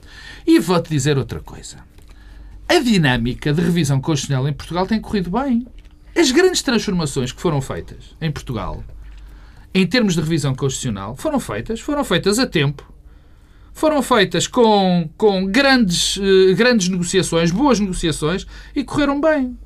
[0.45, 1.77] E vou-te dizer outra coisa.
[2.67, 5.65] A dinâmica de revisão constitucional em Portugal tem corrido bem.
[6.15, 8.83] As grandes transformações que foram feitas em Portugal
[9.73, 12.91] em termos de revisão constitucional, foram feitas, foram feitas a tempo,
[13.73, 19.57] foram feitas com, com grandes, eh, grandes negociações, boas negociações e correram bem.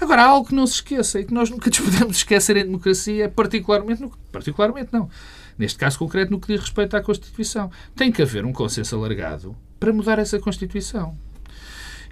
[0.00, 2.64] Agora, há algo que não se esqueça e que nós nunca nos podemos esquecer em
[2.64, 5.08] democracia, particularmente, no, particularmente não,
[5.56, 7.70] neste caso concreto, no que diz respeito à Constituição.
[7.94, 11.16] Tem que haver um consenso alargado para mudar essa Constituição.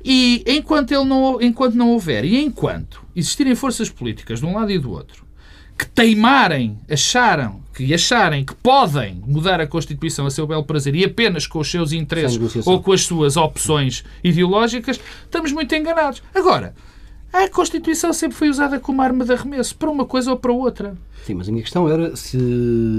[0.04, 4.70] E enquanto, ele não, enquanto não houver e enquanto existirem forças políticas de um lado
[4.70, 5.29] e do outro
[5.80, 11.02] que teimarem, acharam, que acharem que podem mudar a Constituição a seu belo prazer e
[11.06, 16.22] apenas com os seus interesses ou com as suas opções ideológicas, estamos muito enganados.
[16.34, 16.74] Agora,
[17.32, 20.94] a Constituição sempre foi usada como arma de arremesso, para uma coisa ou para outra.
[21.24, 22.36] Sim, mas a minha questão era se.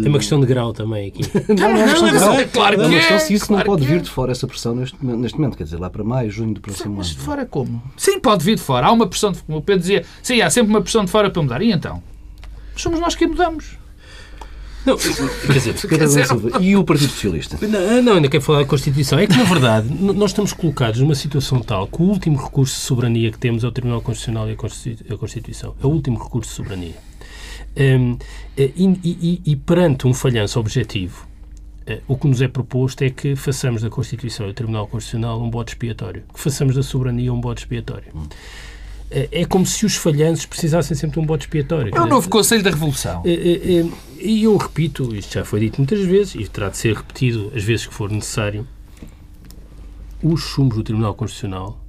[0.03, 1.21] É uma questão de grau também aqui.
[1.49, 2.33] Não, não, é uma questão de mas grau.
[2.33, 3.95] é claro Não, que mas é, só se isso claro não pode que é.
[3.95, 6.61] vir de fora, essa pressão neste, neste momento, quer dizer, lá para maio, junho do
[6.61, 7.15] próximo Mas ano.
[7.17, 7.81] de fora como?
[7.97, 8.87] Sim, pode vir de fora.
[8.87, 11.29] Há uma pressão, de, como o Pedro dizia, sim, há sempre uma pressão de fora
[11.29, 11.61] para mudar.
[11.61, 12.01] E então?
[12.75, 13.77] Somos nós que mudamos.
[14.85, 15.09] Não, quer
[15.53, 17.57] dizer, Adão Silva, E o Partido Socialista?
[17.67, 19.19] Não, não, ainda quero falar da Constituição.
[19.19, 22.81] É que, na verdade, nós estamos colocados numa situação tal que o último recurso de
[22.81, 25.75] soberania que temos é o Tribunal Constitucional e a Constitu- a Constituição.
[25.83, 26.95] É o último recurso de soberania.
[27.77, 28.17] Hum,
[28.57, 31.27] e, e- e- e perante um falhanço objetivo,
[31.85, 35.39] eh, o que nos é proposto é que façamos da Constituição e do Tribunal Constitucional
[35.41, 36.23] um bode expiatório.
[36.33, 38.07] Que façamos da soberania um bode expiatório.
[38.15, 38.35] Eh,
[39.11, 41.93] É como se os falhanços precisassem sempre de um bode expiatório.
[41.93, 43.21] É o novo Conselho da Revolução.
[43.25, 43.85] É, é, é,
[44.19, 47.63] E eu repito, isto já foi dito muitas vezes e terá de ser repetido as
[47.63, 48.65] vezes que for necessário,
[50.23, 51.81] os chumos do Tribunal Constitucional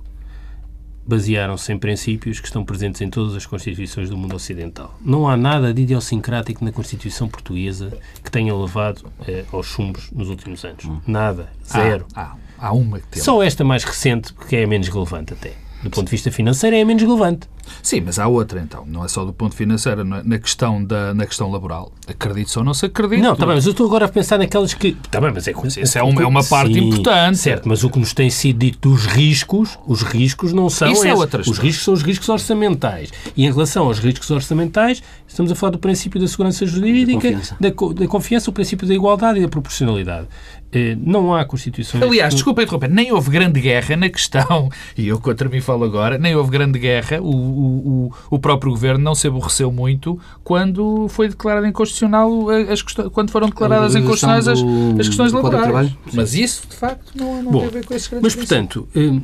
[1.06, 4.96] basearam-se em princípios que estão presentes em todas as constituições do mundo ocidental.
[5.00, 10.28] Não há nada de idiosincrático na Constituição portuguesa que tenha levado eh, aos chumbos nos
[10.28, 10.88] últimos anos.
[11.06, 11.48] Nada.
[11.66, 12.06] Zero.
[12.14, 12.22] Há,
[12.58, 13.22] há, há uma que tem.
[13.22, 15.61] Só esta mais recente, que é a menos relevante até.
[15.82, 17.48] Do ponto de vista financeiro, é a menos relevante.
[17.82, 18.84] Sim, mas há outra então.
[18.86, 20.22] Não é só do ponto financeiro, não é?
[20.22, 21.92] na questão, da, na questão laboral.
[22.08, 23.22] Acredito ou não se acredita.
[23.22, 24.96] Não, bem, mas eu estou agora a pensar naquelas que.
[25.10, 27.38] Bem, mas é isso é uma- é uma parte importante.
[27.38, 30.90] Certo, mas o que nos tem sido dito dos riscos, os riscos não são.
[30.90, 33.10] Isso é outra Os riscos são os riscos orçamentais.
[33.36, 37.56] E em relação aos riscos orçamentais, estamos a falar do princípio da segurança jurídica, confiança.
[37.60, 40.26] da, co- da confiança, o princípio da igualdade e da proporcionalidade.
[40.74, 42.02] Eh, Não há Constituições.
[42.02, 46.16] Aliás, desculpa interromper, nem houve grande guerra na questão, e eu contra mim falo agora,
[46.18, 51.06] nem houve grande guerra, o, o, o, o próprio governo não se aborreceu muito quando
[51.08, 54.58] foi declarado inconstitucional, as questões, quando foram declaradas inconstitucionais as,
[54.98, 55.92] as questões laborais.
[56.12, 58.88] Mas isso, de facto, não, não Bom, tem a ver com esses grandes Mas, portanto,
[58.96, 59.20] hum,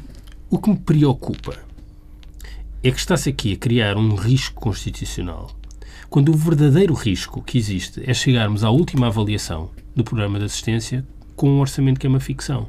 [0.50, 1.54] o que me preocupa
[2.82, 5.50] é que está-se aqui a criar um risco constitucional
[6.08, 11.04] quando o verdadeiro risco que existe é chegarmos à última avaliação do programa de assistência
[11.36, 12.68] com um orçamento que é uma ficção.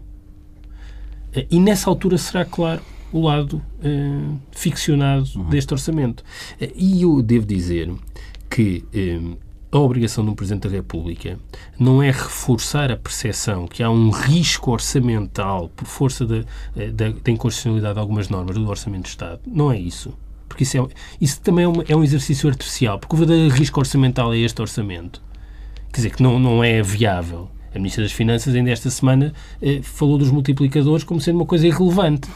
[1.33, 6.23] Eh, E nessa altura será claro o lado eh, ficcionado deste orçamento.
[6.59, 7.91] Eh, E eu devo dizer
[8.49, 9.19] que eh,
[9.71, 11.37] a obrigação de um Presidente da República
[11.79, 16.39] não é reforçar a percepção que há um risco orçamental por força da,
[16.93, 19.39] da, da inconstitucionalidade de algumas normas do Orçamento de Estado.
[19.45, 20.13] Não é isso.
[20.47, 20.87] Porque isso, é,
[21.21, 24.59] isso também é, uma- é um exercício artificial, porque o verdadeiro risco orçamental é este
[24.61, 25.21] orçamento.
[25.91, 27.49] quer dizer, que não, não é viável.
[27.73, 31.67] A Ministra das Finanças, ainda esta semana, eh, falou dos multiplicadores como sendo uma coisa
[31.67, 32.27] irrelevante.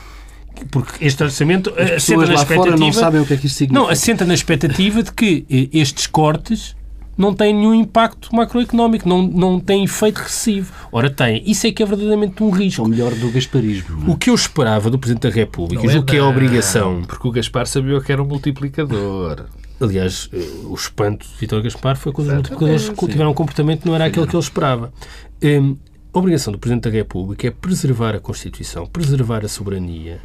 [0.71, 2.99] Porque este orçamento As assenta na lá fora não expectativa.
[2.99, 3.81] sabem o que é que isso significa.
[3.85, 6.75] Não, assenta na expectativa de que eh, estes cortes
[7.17, 10.73] não têm nenhum impacto macroeconómico, não, não têm efeito recessivo.
[10.91, 11.43] Ora, tem.
[11.45, 12.81] Isso é que é verdadeiramente um risco.
[12.81, 13.99] Ou melhor, do gasparismo.
[13.99, 14.11] não é?
[14.11, 17.03] O que eu esperava do Presidente da República, Não julgo que é a obrigação.
[17.03, 19.45] Porque o Gaspar sabia que era um multiplicador.
[19.79, 23.07] Aliás, eh, o espanto de Vítor Gaspar foi quando os multiplicadores sim.
[23.07, 24.93] tiveram um comportamento que não era aquele que ele esperava.
[25.43, 25.77] Hum,
[26.13, 30.21] a obrigação do Presidente da República é preservar a Constituição, preservar a soberania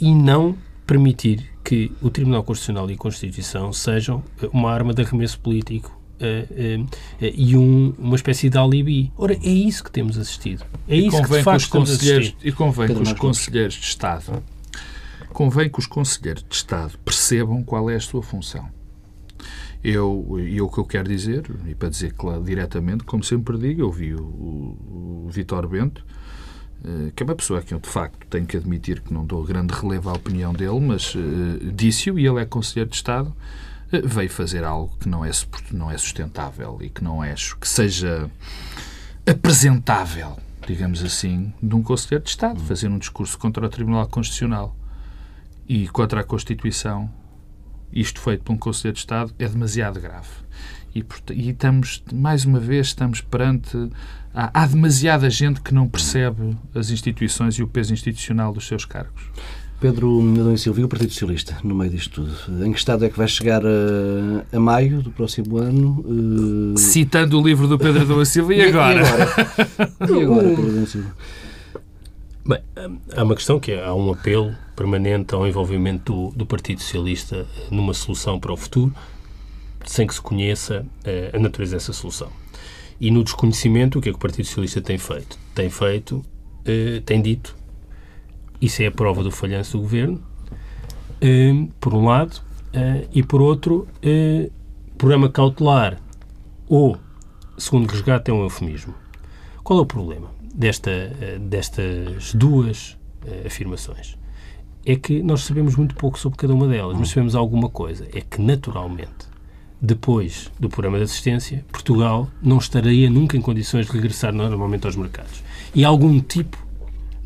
[0.00, 5.02] e não permitir que o Tribunal Constitucional e a Constituição sejam eh, uma arma de
[5.02, 6.84] arremesso político eh, eh,
[7.20, 9.12] eh, e um- uma espécie de alibi.
[9.16, 10.64] Ora, é isso que temos assistido.
[10.88, 13.02] É E isso que, de que facto, os estamos a conselheiros, e convém Pedro que
[13.02, 14.42] os Marcos conselheiros de Estado
[15.32, 18.66] convém que os conselheiros de Estado percebam qual é a sua função.
[19.84, 23.82] Eu, e o que eu quero dizer, e para dizer claro, diretamente, como sempre digo,
[23.82, 26.15] eu vi o, o, o Vítor Bento, eh,
[27.14, 29.74] que é uma pessoa que eu de facto tenho que admitir que não dou grande
[29.74, 33.34] relevo à opinião dele, mas eh, disse-o e ele é conselheiro de Estado,
[33.92, 35.30] eh, veio fazer algo que não é,
[35.72, 38.30] não é sustentável e que não acho que seja
[39.26, 44.74] apresentável, digamos assim, de um conselheiro de Estado, fazer um discurso contra o Tribunal Constitucional
[45.68, 47.10] e contra a Constituição,
[47.92, 50.28] isto feito por um conselheiro de Estado, é demasiado grave.
[50.94, 53.76] E, e estamos, mais uma vez, estamos perante.
[54.34, 58.84] Há, há demasiada gente que não percebe as instituições e o peso institucional dos seus
[58.84, 59.22] cargos.
[59.78, 62.64] Pedro Adão e Silva e o Partido Socialista, no meio disto tudo.
[62.64, 66.02] Em que estado é que vai chegar a, a maio do próximo ano?
[66.74, 69.02] Eh, Citando o livro do Pedro Adão Silva, e agora?
[69.02, 69.86] E agora,
[70.18, 71.14] e agora Pedro Adão e Silva?
[72.48, 72.60] Bem,
[73.16, 77.44] há uma questão que é, há um apelo permanente ao envolvimento do, do Partido Socialista
[77.72, 78.94] numa solução para o futuro,
[79.84, 82.28] sem que se conheça eh, a natureza dessa solução.
[83.00, 85.36] E no desconhecimento, o que é que o Partido Socialista tem feito?
[85.56, 86.24] Tem feito,
[86.64, 87.56] eh, tem dito,
[88.60, 90.22] isso é a prova do falhanço do governo,
[91.20, 92.40] eh, por um lado,
[93.12, 93.88] e por outro,
[94.98, 95.98] programa cautelar
[96.68, 96.96] ou
[97.56, 98.94] segundo resgate é um eufemismo.
[99.64, 104.16] Qual é o problema desta, destas duas eh, afirmações?
[104.84, 108.06] É que nós sabemos muito pouco sobre cada uma delas, mas sabemos alguma coisa.
[108.12, 109.26] É que, naturalmente,
[109.80, 114.96] depois do programa de assistência, Portugal não estaria nunca em condições de regressar normalmente aos
[114.96, 115.42] mercados.
[115.74, 116.56] E algum tipo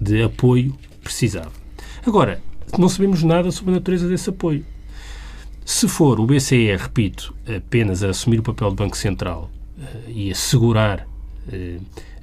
[0.00, 1.52] de apoio precisava.
[2.04, 2.40] Agora,
[2.78, 4.64] não sabemos nada sobre a natureza desse apoio.
[5.64, 10.30] Se for o BCE, repito, apenas a assumir o papel de Banco Central eh, e
[10.30, 11.06] assegurar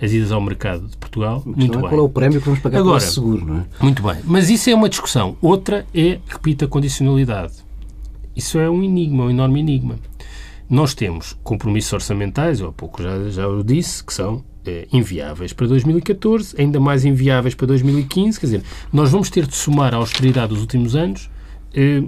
[0.02, 1.90] as idas ao mercado de Portugal, muito é bem.
[1.90, 3.66] Qual é o prémio que vamos pagar Agora- pelo seguro, não é?
[3.82, 4.18] Muito bem.
[4.24, 5.36] Mas isso é uma discussão.
[5.42, 7.54] Outra é, repito, a condicionalidade.
[8.36, 9.96] Isso é um enigma, um enorme enigma.
[10.70, 15.54] Nós temos compromissos orçamentais, eu há pouco já, já o disse, que são eh, inviáveis
[15.54, 18.40] para 2014, ainda mais inviáveis para 2015.
[18.40, 21.30] Quer dizer, nós vamos ter de somar a austeridade dos últimos anos
[21.74, 22.04] eh,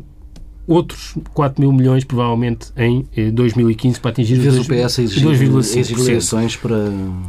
[0.70, 5.00] outros 4 mil milhões, provavelmente, em eh, 2015 para atingir os Vês o dois- PS
[5.00, 6.08] a exigir, a exigir 2,5%.
[6.08, 6.76] eleições para...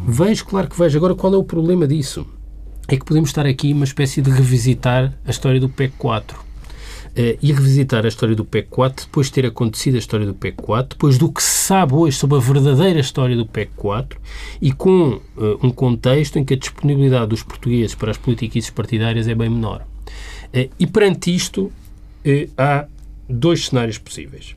[0.07, 0.97] Vejo, claro que vejo.
[0.99, 2.27] Agora, qual é o problema disso?
[2.89, 6.51] É que podemos estar aqui uma espécie de revisitar a história do PEC 4.
[7.17, 10.35] Eh, e revisitar a história do PEC 4, depois de ter acontecido a história do
[10.35, 14.17] PEC 4, depois do que se sabe hoje sobre a verdadeira história do PEC 4
[14.63, 19.27] e com eh, um contexto em que a disponibilidade dos portugueses para as políticas partidárias
[19.27, 19.85] é bem menor.
[20.53, 21.73] Eh, e perante isto,
[22.25, 22.87] eh, há
[23.31, 24.55] dois cenários possíveis.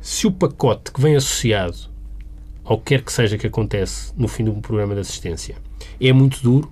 [0.00, 1.76] Se o pacote que vem associado
[2.64, 5.56] ao que quer que seja que acontece no fim do programa de assistência
[6.00, 6.70] é muito duro,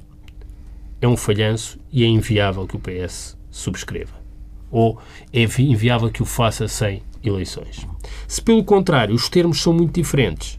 [1.00, 4.14] é um falhanço e é inviável que o PS subscreva.
[4.70, 4.98] Ou
[5.32, 7.86] é vi- inviável que o faça sem eleições.
[8.28, 10.58] Se, pelo contrário, os termos são muito diferentes,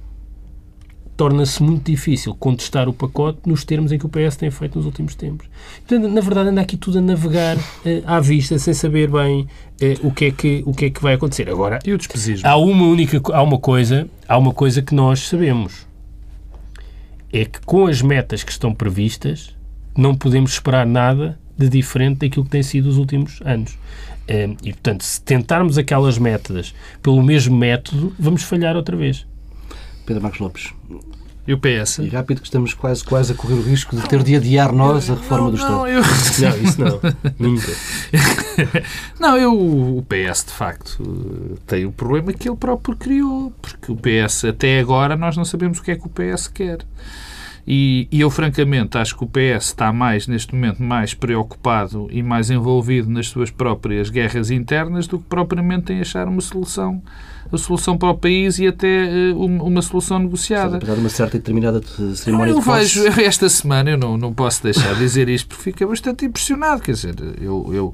[1.17, 4.85] torna-se muito difícil contestar o pacote nos termos em que o PS tem feito nos
[4.85, 5.47] últimos tempos.
[5.85, 9.47] Portanto, na verdade, anda aqui tudo a navegar eh, à vista, sem saber bem
[9.81, 11.49] eh, o, que é que, o que é que vai acontecer.
[11.49, 12.47] Agora, E o despesismo?
[12.47, 15.87] Há uma única, há uma coisa, há uma coisa que nós sabemos.
[17.33, 19.55] É que com as metas que estão previstas,
[19.97, 23.75] não podemos esperar nada de diferente daquilo que tem sido os últimos anos.
[24.27, 29.25] Eh, E, portanto, se tentarmos aquelas metas pelo mesmo método, vamos falhar outra vez.
[30.07, 30.73] Pedro Marcos Lopes.
[31.45, 31.99] E o PS?
[31.99, 35.09] E rápido que estamos quase, quase a correr o risco de ter de adiar nós
[35.09, 35.73] a reforma do Estado.
[35.73, 36.99] Não, eu, Não, isso não.
[37.39, 37.71] Nunca.
[39.19, 43.53] não, eu, o PS, de facto, tem o problema que ele próprio criou.
[43.61, 46.79] Porque o PS, até agora, nós não sabemos o que é que o PS quer.
[47.67, 52.23] E, e, eu, francamente, acho que o PS está mais, neste momento, mais preocupado e
[52.23, 57.01] mais envolvido nas suas próprias guerras internas do que propriamente em achar uma solução,
[57.51, 60.77] a solução para o país e até uh, uma solução negociada.
[60.77, 61.81] Apesar de uma certa e determinada
[62.15, 65.63] cerimónia eu de vejo, esta semana, eu não, não posso deixar de dizer isto, porque
[65.63, 66.81] fiquei bastante impressionado.
[66.81, 67.93] Quer dizer, eu, eu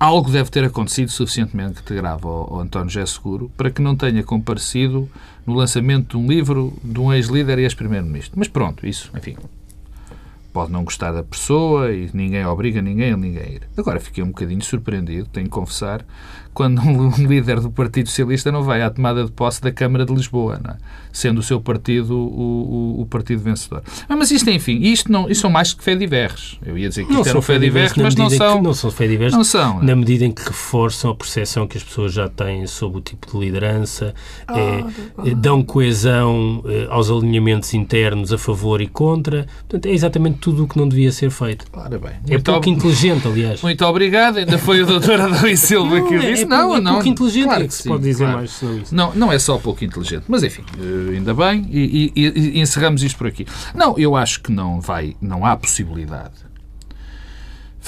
[0.00, 4.22] algo deve ter acontecido suficientemente grave ao, ao António José Seguro para que não tenha
[4.22, 5.10] comparecido
[5.48, 8.38] no lançamento de um livro de um ex-líder e ex-primeiro-ministro.
[8.38, 9.34] Mas pronto, isso, enfim,
[10.58, 13.60] pode não gostar da pessoa e ninguém obriga ninguém a ninguém a ir.
[13.76, 16.04] Agora, fiquei um bocadinho surpreendido, tenho que confessar,
[16.58, 20.12] quando um líder do Partido Socialista não vai à tomada de posse da Câmara de
[20.12, 20.76] Lisboa, é?
[21.12, 23.84] sendo o seu partido o, o, o, partido vencedor.
[24.08, 26.58] Ah, mas isto, enfim, isto, não, isto são mais que fé diversos.
[26.66, 28.60] Eu ia dizer que não isto era um fé diversos, mas não são.
[28.60, 31.84] Não são fé diversos não são, na medida em que reforçam a percepção que as
[31.84, 34.12] pessoas já têm sobre o tipo de liderança,
[34.48, 34.56] ah,
[35.24, 39.46] é, dão coesão é, aos alinhamentos internos a favor e contra.
[39.68, 41.66] Portanto, é exatamente tudo o que não devia ser feito.
[41.72, 42.12] Ora bem.
[42.28, 42.70] É pouco ob...
[42.70, 43.60] inteligente, aliás.
[43.60, 44.38] Muito obrigado.
[44.38, 46.44] Ainda foi o doutor Adão Silva que o disse.
[46.44, 46.92] É, não, é não.
[46.94, 48.38] pouco inteligente, claro que, que se sim, pode dizer claro.
[48.38, 48.94] mais senão isso.
[48.94, 50.24] Não, não é só pouco inteligente.
[50.26, 51.68] Mas, enfim, eh, ainda bem.
[51.70, 53.46] E, e, e encerramos isto por aqui.
[53.74, 56.47] Não, eu acho que não vai, não há possibilidade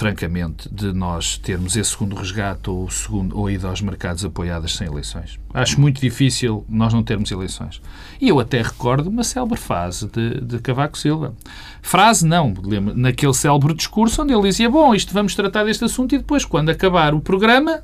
[0.00, 4.74] francamente, de nós termos esse segundo resgate ou, segundo, ou a ida aos mercados apoiadas
[4.74, 5.38] sem eleições.
[5.52, 7.82] Acho muito difícil nós não termos eleições.
[8.18, 11.34] E eu até recordo uma célebre frase de, de Cavaco Silva.
[11.82, 12.54] Frase não,
[12.96, 16.70] naquele célebre discurso onde ele dizia, bom, isto vamos tratar deste assunto e depois, quando
[16.70, 17.82] acabar o programa,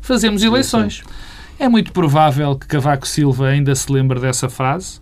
[0.00, 1.02] fazemos eleições.
[1.58, 5.00] É muito provável que Cavaco Silva ainda se lembre dessa frase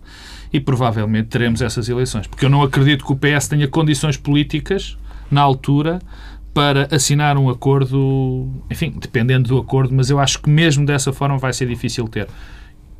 [0.51, 2.25] e provavelmente teremos essas eleições.
[2.25, 4.97] Porque eu não acredito que o PS tenha condições políticas
[5.29, 5.99] na altura
[6.53, 11.37] para assinar um acordo, enfim, dependendo do acordo, mas eu acho que mesmo dessa forma
[11.37, 12.27] vai ser difícil ter.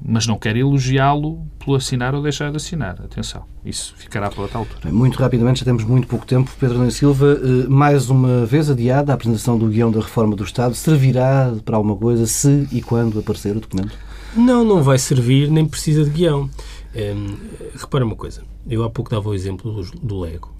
[0.02, 3.02] Mas não quero elogiá-lo pelo assinar ou deixar de assinar.
[3.04, 4.94] Atenção, isso ficará para outra altura.
[4.94, 6.50] Muito rapidamente, já temos muito pouco tempo.
[6.58, 10.44] Pedro Nunes Silva, eh, mais uma vez adiada a apresentação do guião da reforma do
[10.46, 10.74] Estado.
[10.74, 13.92] Servirá para alguma coisa se e quando aparecer o documento?
[14.38, 16.50] Não, não vai servir, nem precisa de guião.
[16.96, 17.36] Hum,
[17.76, 18.44] repara uma coisa.
[18.70, 20.59] Eu há pouco dava o exemplo do, do Lego.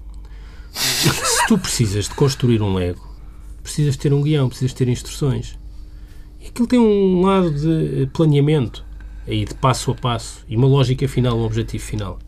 [0.72, 3.08] Se tu precisas de construir um Lego,
[3.62, 5.58] precisas ter um guião, precisas ter instruções.
[6.40, 8.84] E aquilo tem um lado de planeamento,
[9.26, 12.18] aí de passo a passo, e uma lógica final, um objetivo final.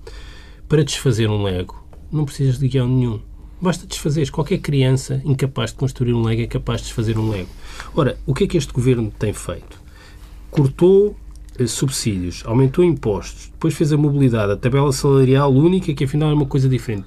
[0.68, 3.20] Para desfazer um Lego, não precisas de guião nenhum.
[3.60, 4.28] Basta desfazer.
[4.30, 7.48] Qualquer criança incapaz de construir um Lego é capaz de desfazer um Lego.
[7.94, 9.80] Ora, o que é que este governo tem feito?
[10.50, 11.16] Cortou
[11.58, 16.34] eh, subsídios, aumentou impostos, depois fez a mobilidade, a tabela salarial única, que afinal é
[16.34, 17.04] uma coisa diferente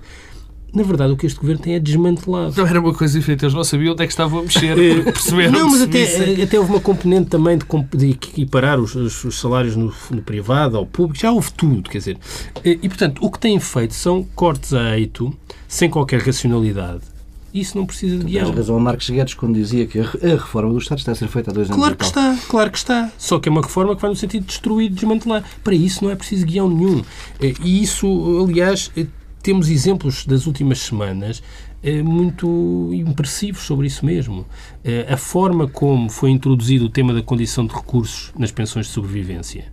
[0.75, 2.53] na verdade, o que este governo tem é desmantelado.
[2.57, 5.01] Não era uma coisa diferente, eles não sabiam onde é que estavam a mexer, eh,
[5.03, 7.65] perceberam Não, mas até, até houve uma componente também de,
[7.97, 11.99] de equiparar os, os, os salários no, no, privado ao público, já houve tudo, quer
[11.99, 12.17] dizer.
[12.63, 15.33] Eh, e, portanto, o que têm feito são cortes a eito,
[15.67, 17.15] sem qualquer racionalidade.
[17.53, 18.47] Isso não precisa de guião.
[18.47, 21.29] Tens razão a Marcos Guedes quando dizia que a reforma do Estado está a ser
[21.29, 21.79] feita há dois anos.
[21.79, 23.09] Claro que está, claro que está.
[23.17, 25.41] Só que é uma reforma que vai no sentido de destruir, de desmantelar.
[25.63, 27.01] Para isso não é preciso guião nenhum.
[27.39, 28.05] Eh, e isso,
[28.43, 28.91] aliás,
[29.45, 31.43] temos exemplos das últimas semanas
[31.83, 34.43] eh, muito impressivos sobre isso mesmo.
[34.83, 38.93] Eh, a forma como foi introduzido o tema da condição de recursos nas pensões de
[38.93, 39.71] sobrevivência.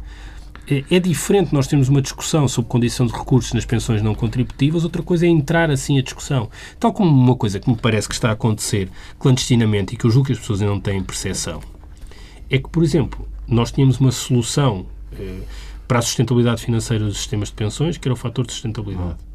[0.69, 4.85] Eh, é diferente nós termos uma discussão sobre condição de recursos nas pensões não contributivas,
[4.85, 6.51] outra coisa é entrar assim a discussão.
[6.79, 10.11] Tal como uma coisa que me parece que está a acontecer clandestinamente e que eu
[10.11, 11.63] julgo que as pessoas ainda não têm percepção,
[12.51, 14.85] é que, por exemplo, nós tínhamos uma solução
[15.89, 19.32] para a sustentabilidade financeira dos sistemas de pensões, que era o fator de sustentabilidade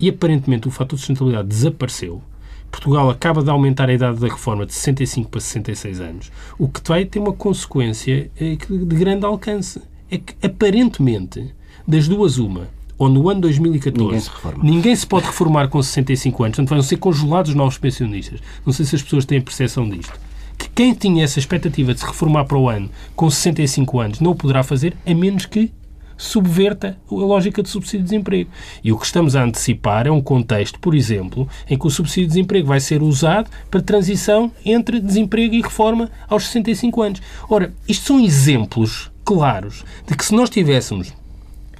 [0.00, 2.22] e aparentemente o fator de sustentabilidade desapareceu,
[2.70, 6.80] Portugal acaba de aumentar a idade da reforma de 65 para 66 anos, o que
[6.86, 9.80] vai ter uma consequência eh, de grande alcance.
[10.10, 11.54] É que, aparentemente,
[11.86, 12.68] das duas, uma,
[12.98, 14.30] ou no ano 2014 ninguém se,
[14.62, 18.40] ninguém se pode reformar com 65 anos, portanto vão ser congelados os novos pensionistas.
[18.64, 20.18] Não sei se as pessoas têm a percepção disto.
[20.56, 24.30] Que quem tinha essa expectativa de se reformar para o ano com 65 anos não
[24.30, 25.70] o poderá fazer, a menos que
[26.16, 28.50] subverta a lógica de subsídio de desemprego.
[28.82, 32.28] E o que estamos a antecipar é um contexto, por exemplo, em que o subsídio
[32.28, 37.22] de desemprego vai ser usado para transição entre desemprego e reforma aos 65 anos.
[37.48, 41.12] Ora, isto são exemplos claros de que se nós tivéssemos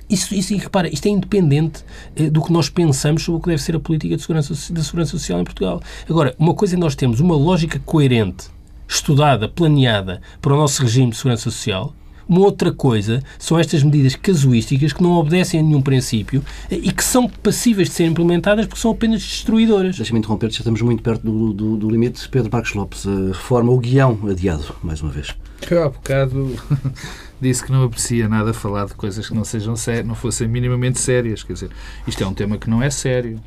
[0.09, 1.85] isso, isso, e repara, isto é independente
[2.15, 4.83] eh, do que nós pensamos sobre o que deve ser a política de segurança, da
[4.83, 5.83] segurança social em Portugal.
[6.09, 8.47] Agora, uma coisa é nós temos uma lógica coerente,
[8.87, 11.93] estudada, planeada para o nosso regime de segurança social,
[12.29, 17.05] Uma outra coisa são estas medidas casuísticas que não obedecem a nenhum princípio e que
[17.05, 19.97] são passíveis de ser implementadas porque são apenas destruidoras.
[19.97, 22.29] Deixa-me interromper, já estamos muito perto do, do, do limite.
[22.29, 25.35] Pedro Marcos Lopes, a reforma, o guião adiado, mais uma vez.
[25.71, 26.55] Eu há bocado
[27.41, 29.75] disse que não aprecia nada falar de coisas que não sejam
[30.05, 31.43] não fossem minimamente sérias.
[31.43, 31.71] Quer dizer,
[32.07, 33.41] isto é um tema que não é sério.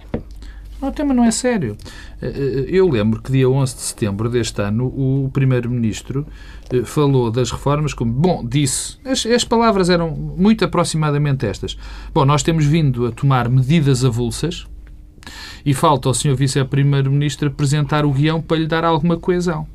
[0.81, 1.75] O tema não é sério.
[2.21, 6.25] Eh, eh, eu lembro que dia 11 de setembro deste ano o Primeiro-Ministro
[6.71, 11.77] eh, falou das reformas como, bom, disse, as, as, palavras eram muito aproximadamente estas.
[12.13, 14.67] Bom, nós temos vindo a tomar medidas avulsas
[15.65, 16.35] e falta ao Sr.
[16.35, 19.67] Vice-Primeiro-Ministro apresentar o guião para lhe dar alguma coesão.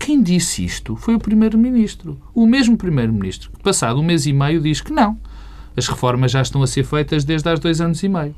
[0.00, 2.20] Quem disse isto foi o Primeiro-Ministro.
[2.34, 5.16] O mesmo Primeiro-Ministro, que passado um mês e meio diz que não.
[5.76, 8.34] As reformas já estão a ser feitas desde há dois anos e meio.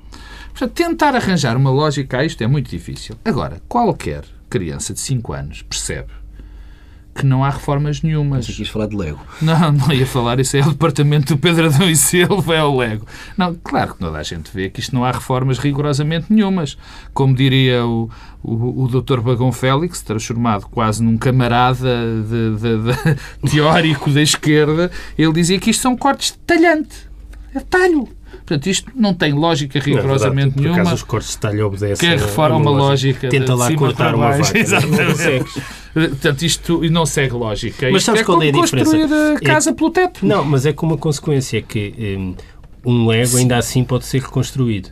[0.56, 3.14] Portanto, tentar arranjar uma lógica a isto é muito difícil.
[3.22, 6.08] Agora, qualquer criança de 5 anos percebe
[7.14, 8.46] que não há reformas nenhumas.
[8.46, 9.20] Mas quis falar de Lego.
[9.42, 12.74] Não, não ia falar, isso é o departamento do Pedro Adão e Silva, é o
[12.74, 13.06] Lego.
[13.36, 16.78] Não, claro que toda a gente vê que isto não há reformas rigorosamente nenhumas.
[17.12, 18.10] Como diria o,
[18.42, 19.20] o, o Dr.
[19.20, 23.16] Bagão Félix, transformado quase num camarada de, de, de,
[23.50, 27.06] teórico da esquerda, ele dizia que isto são cortes de talhante.
[27.54, 28.08] É talho.
[28.36, 30.94] Portanto, isto não tem lógica rigorosamente é nenhuma.
[30.94, 32.08] os cortes de talho obedecem.
[32.08, 33.28] Quer reforma uma lógica.
[33.28, 34.58] Tenta lá cortar uma vaca.
[34.58, 35.44] Exatamente.
[35.92, 37.90] Portanto, isto não segue lógica.
[37.90, 38.90] Mas sabes é qual é a diferença?
[38.90, 40.26] construir a casa é, pelo teto.
[40.26, 42.34] Não, mas é com uma consequência que um,
[42.84, 44.90] um Lego ainda assim pode ser reconstruído.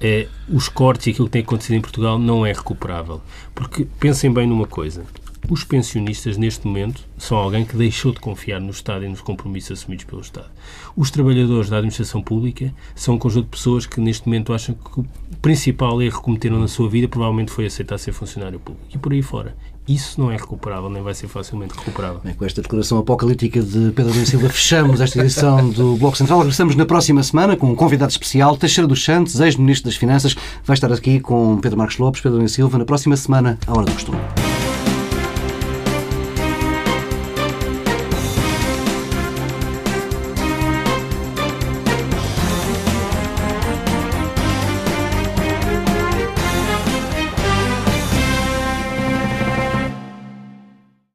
[0.00, 3.20] É, os cortes e aquilo que tem acontecido em Portugal não é recuperável.
[3.54, 5.04] Porque pensem bem numa coisa.
[5.50, 9.78] Os pensionistas, neste momento, são alguém que deixou de confiar no Estado e nos compromissos
[9.78, 10.48] assumidos pelo Estado.
[10.96, 15.00] Os trabalhadores da administração pública são um conjunto de pessoas que, neste momento, acham que
[15.00, 15.06] o
[15.42, 18.86] principal erro que cometeram na sua vida provavelmente foi aceitar ser funcionário público.
[18.94, 19.54] E por aí fora.
[19.86, 22.20] Isso não é recuperável, nem vai ser facilmente recuperável.
[22.22, 26.38] Bem, com esta declaração apocalíptica de Pedro Domingos Silva, fechamos esta edição do Bloco Central.
[26.38, 30.36] Regressamos na próxima semana com um convidado especial, Teixeira dos Santos, ex-ministro das Finanças.
[30.64, 33.86] Vai estar aqui com Pedro Marcos Lopes, Pedro Domingos Silva, na próxima semana, à hora
[33.86, 34.18] do costume.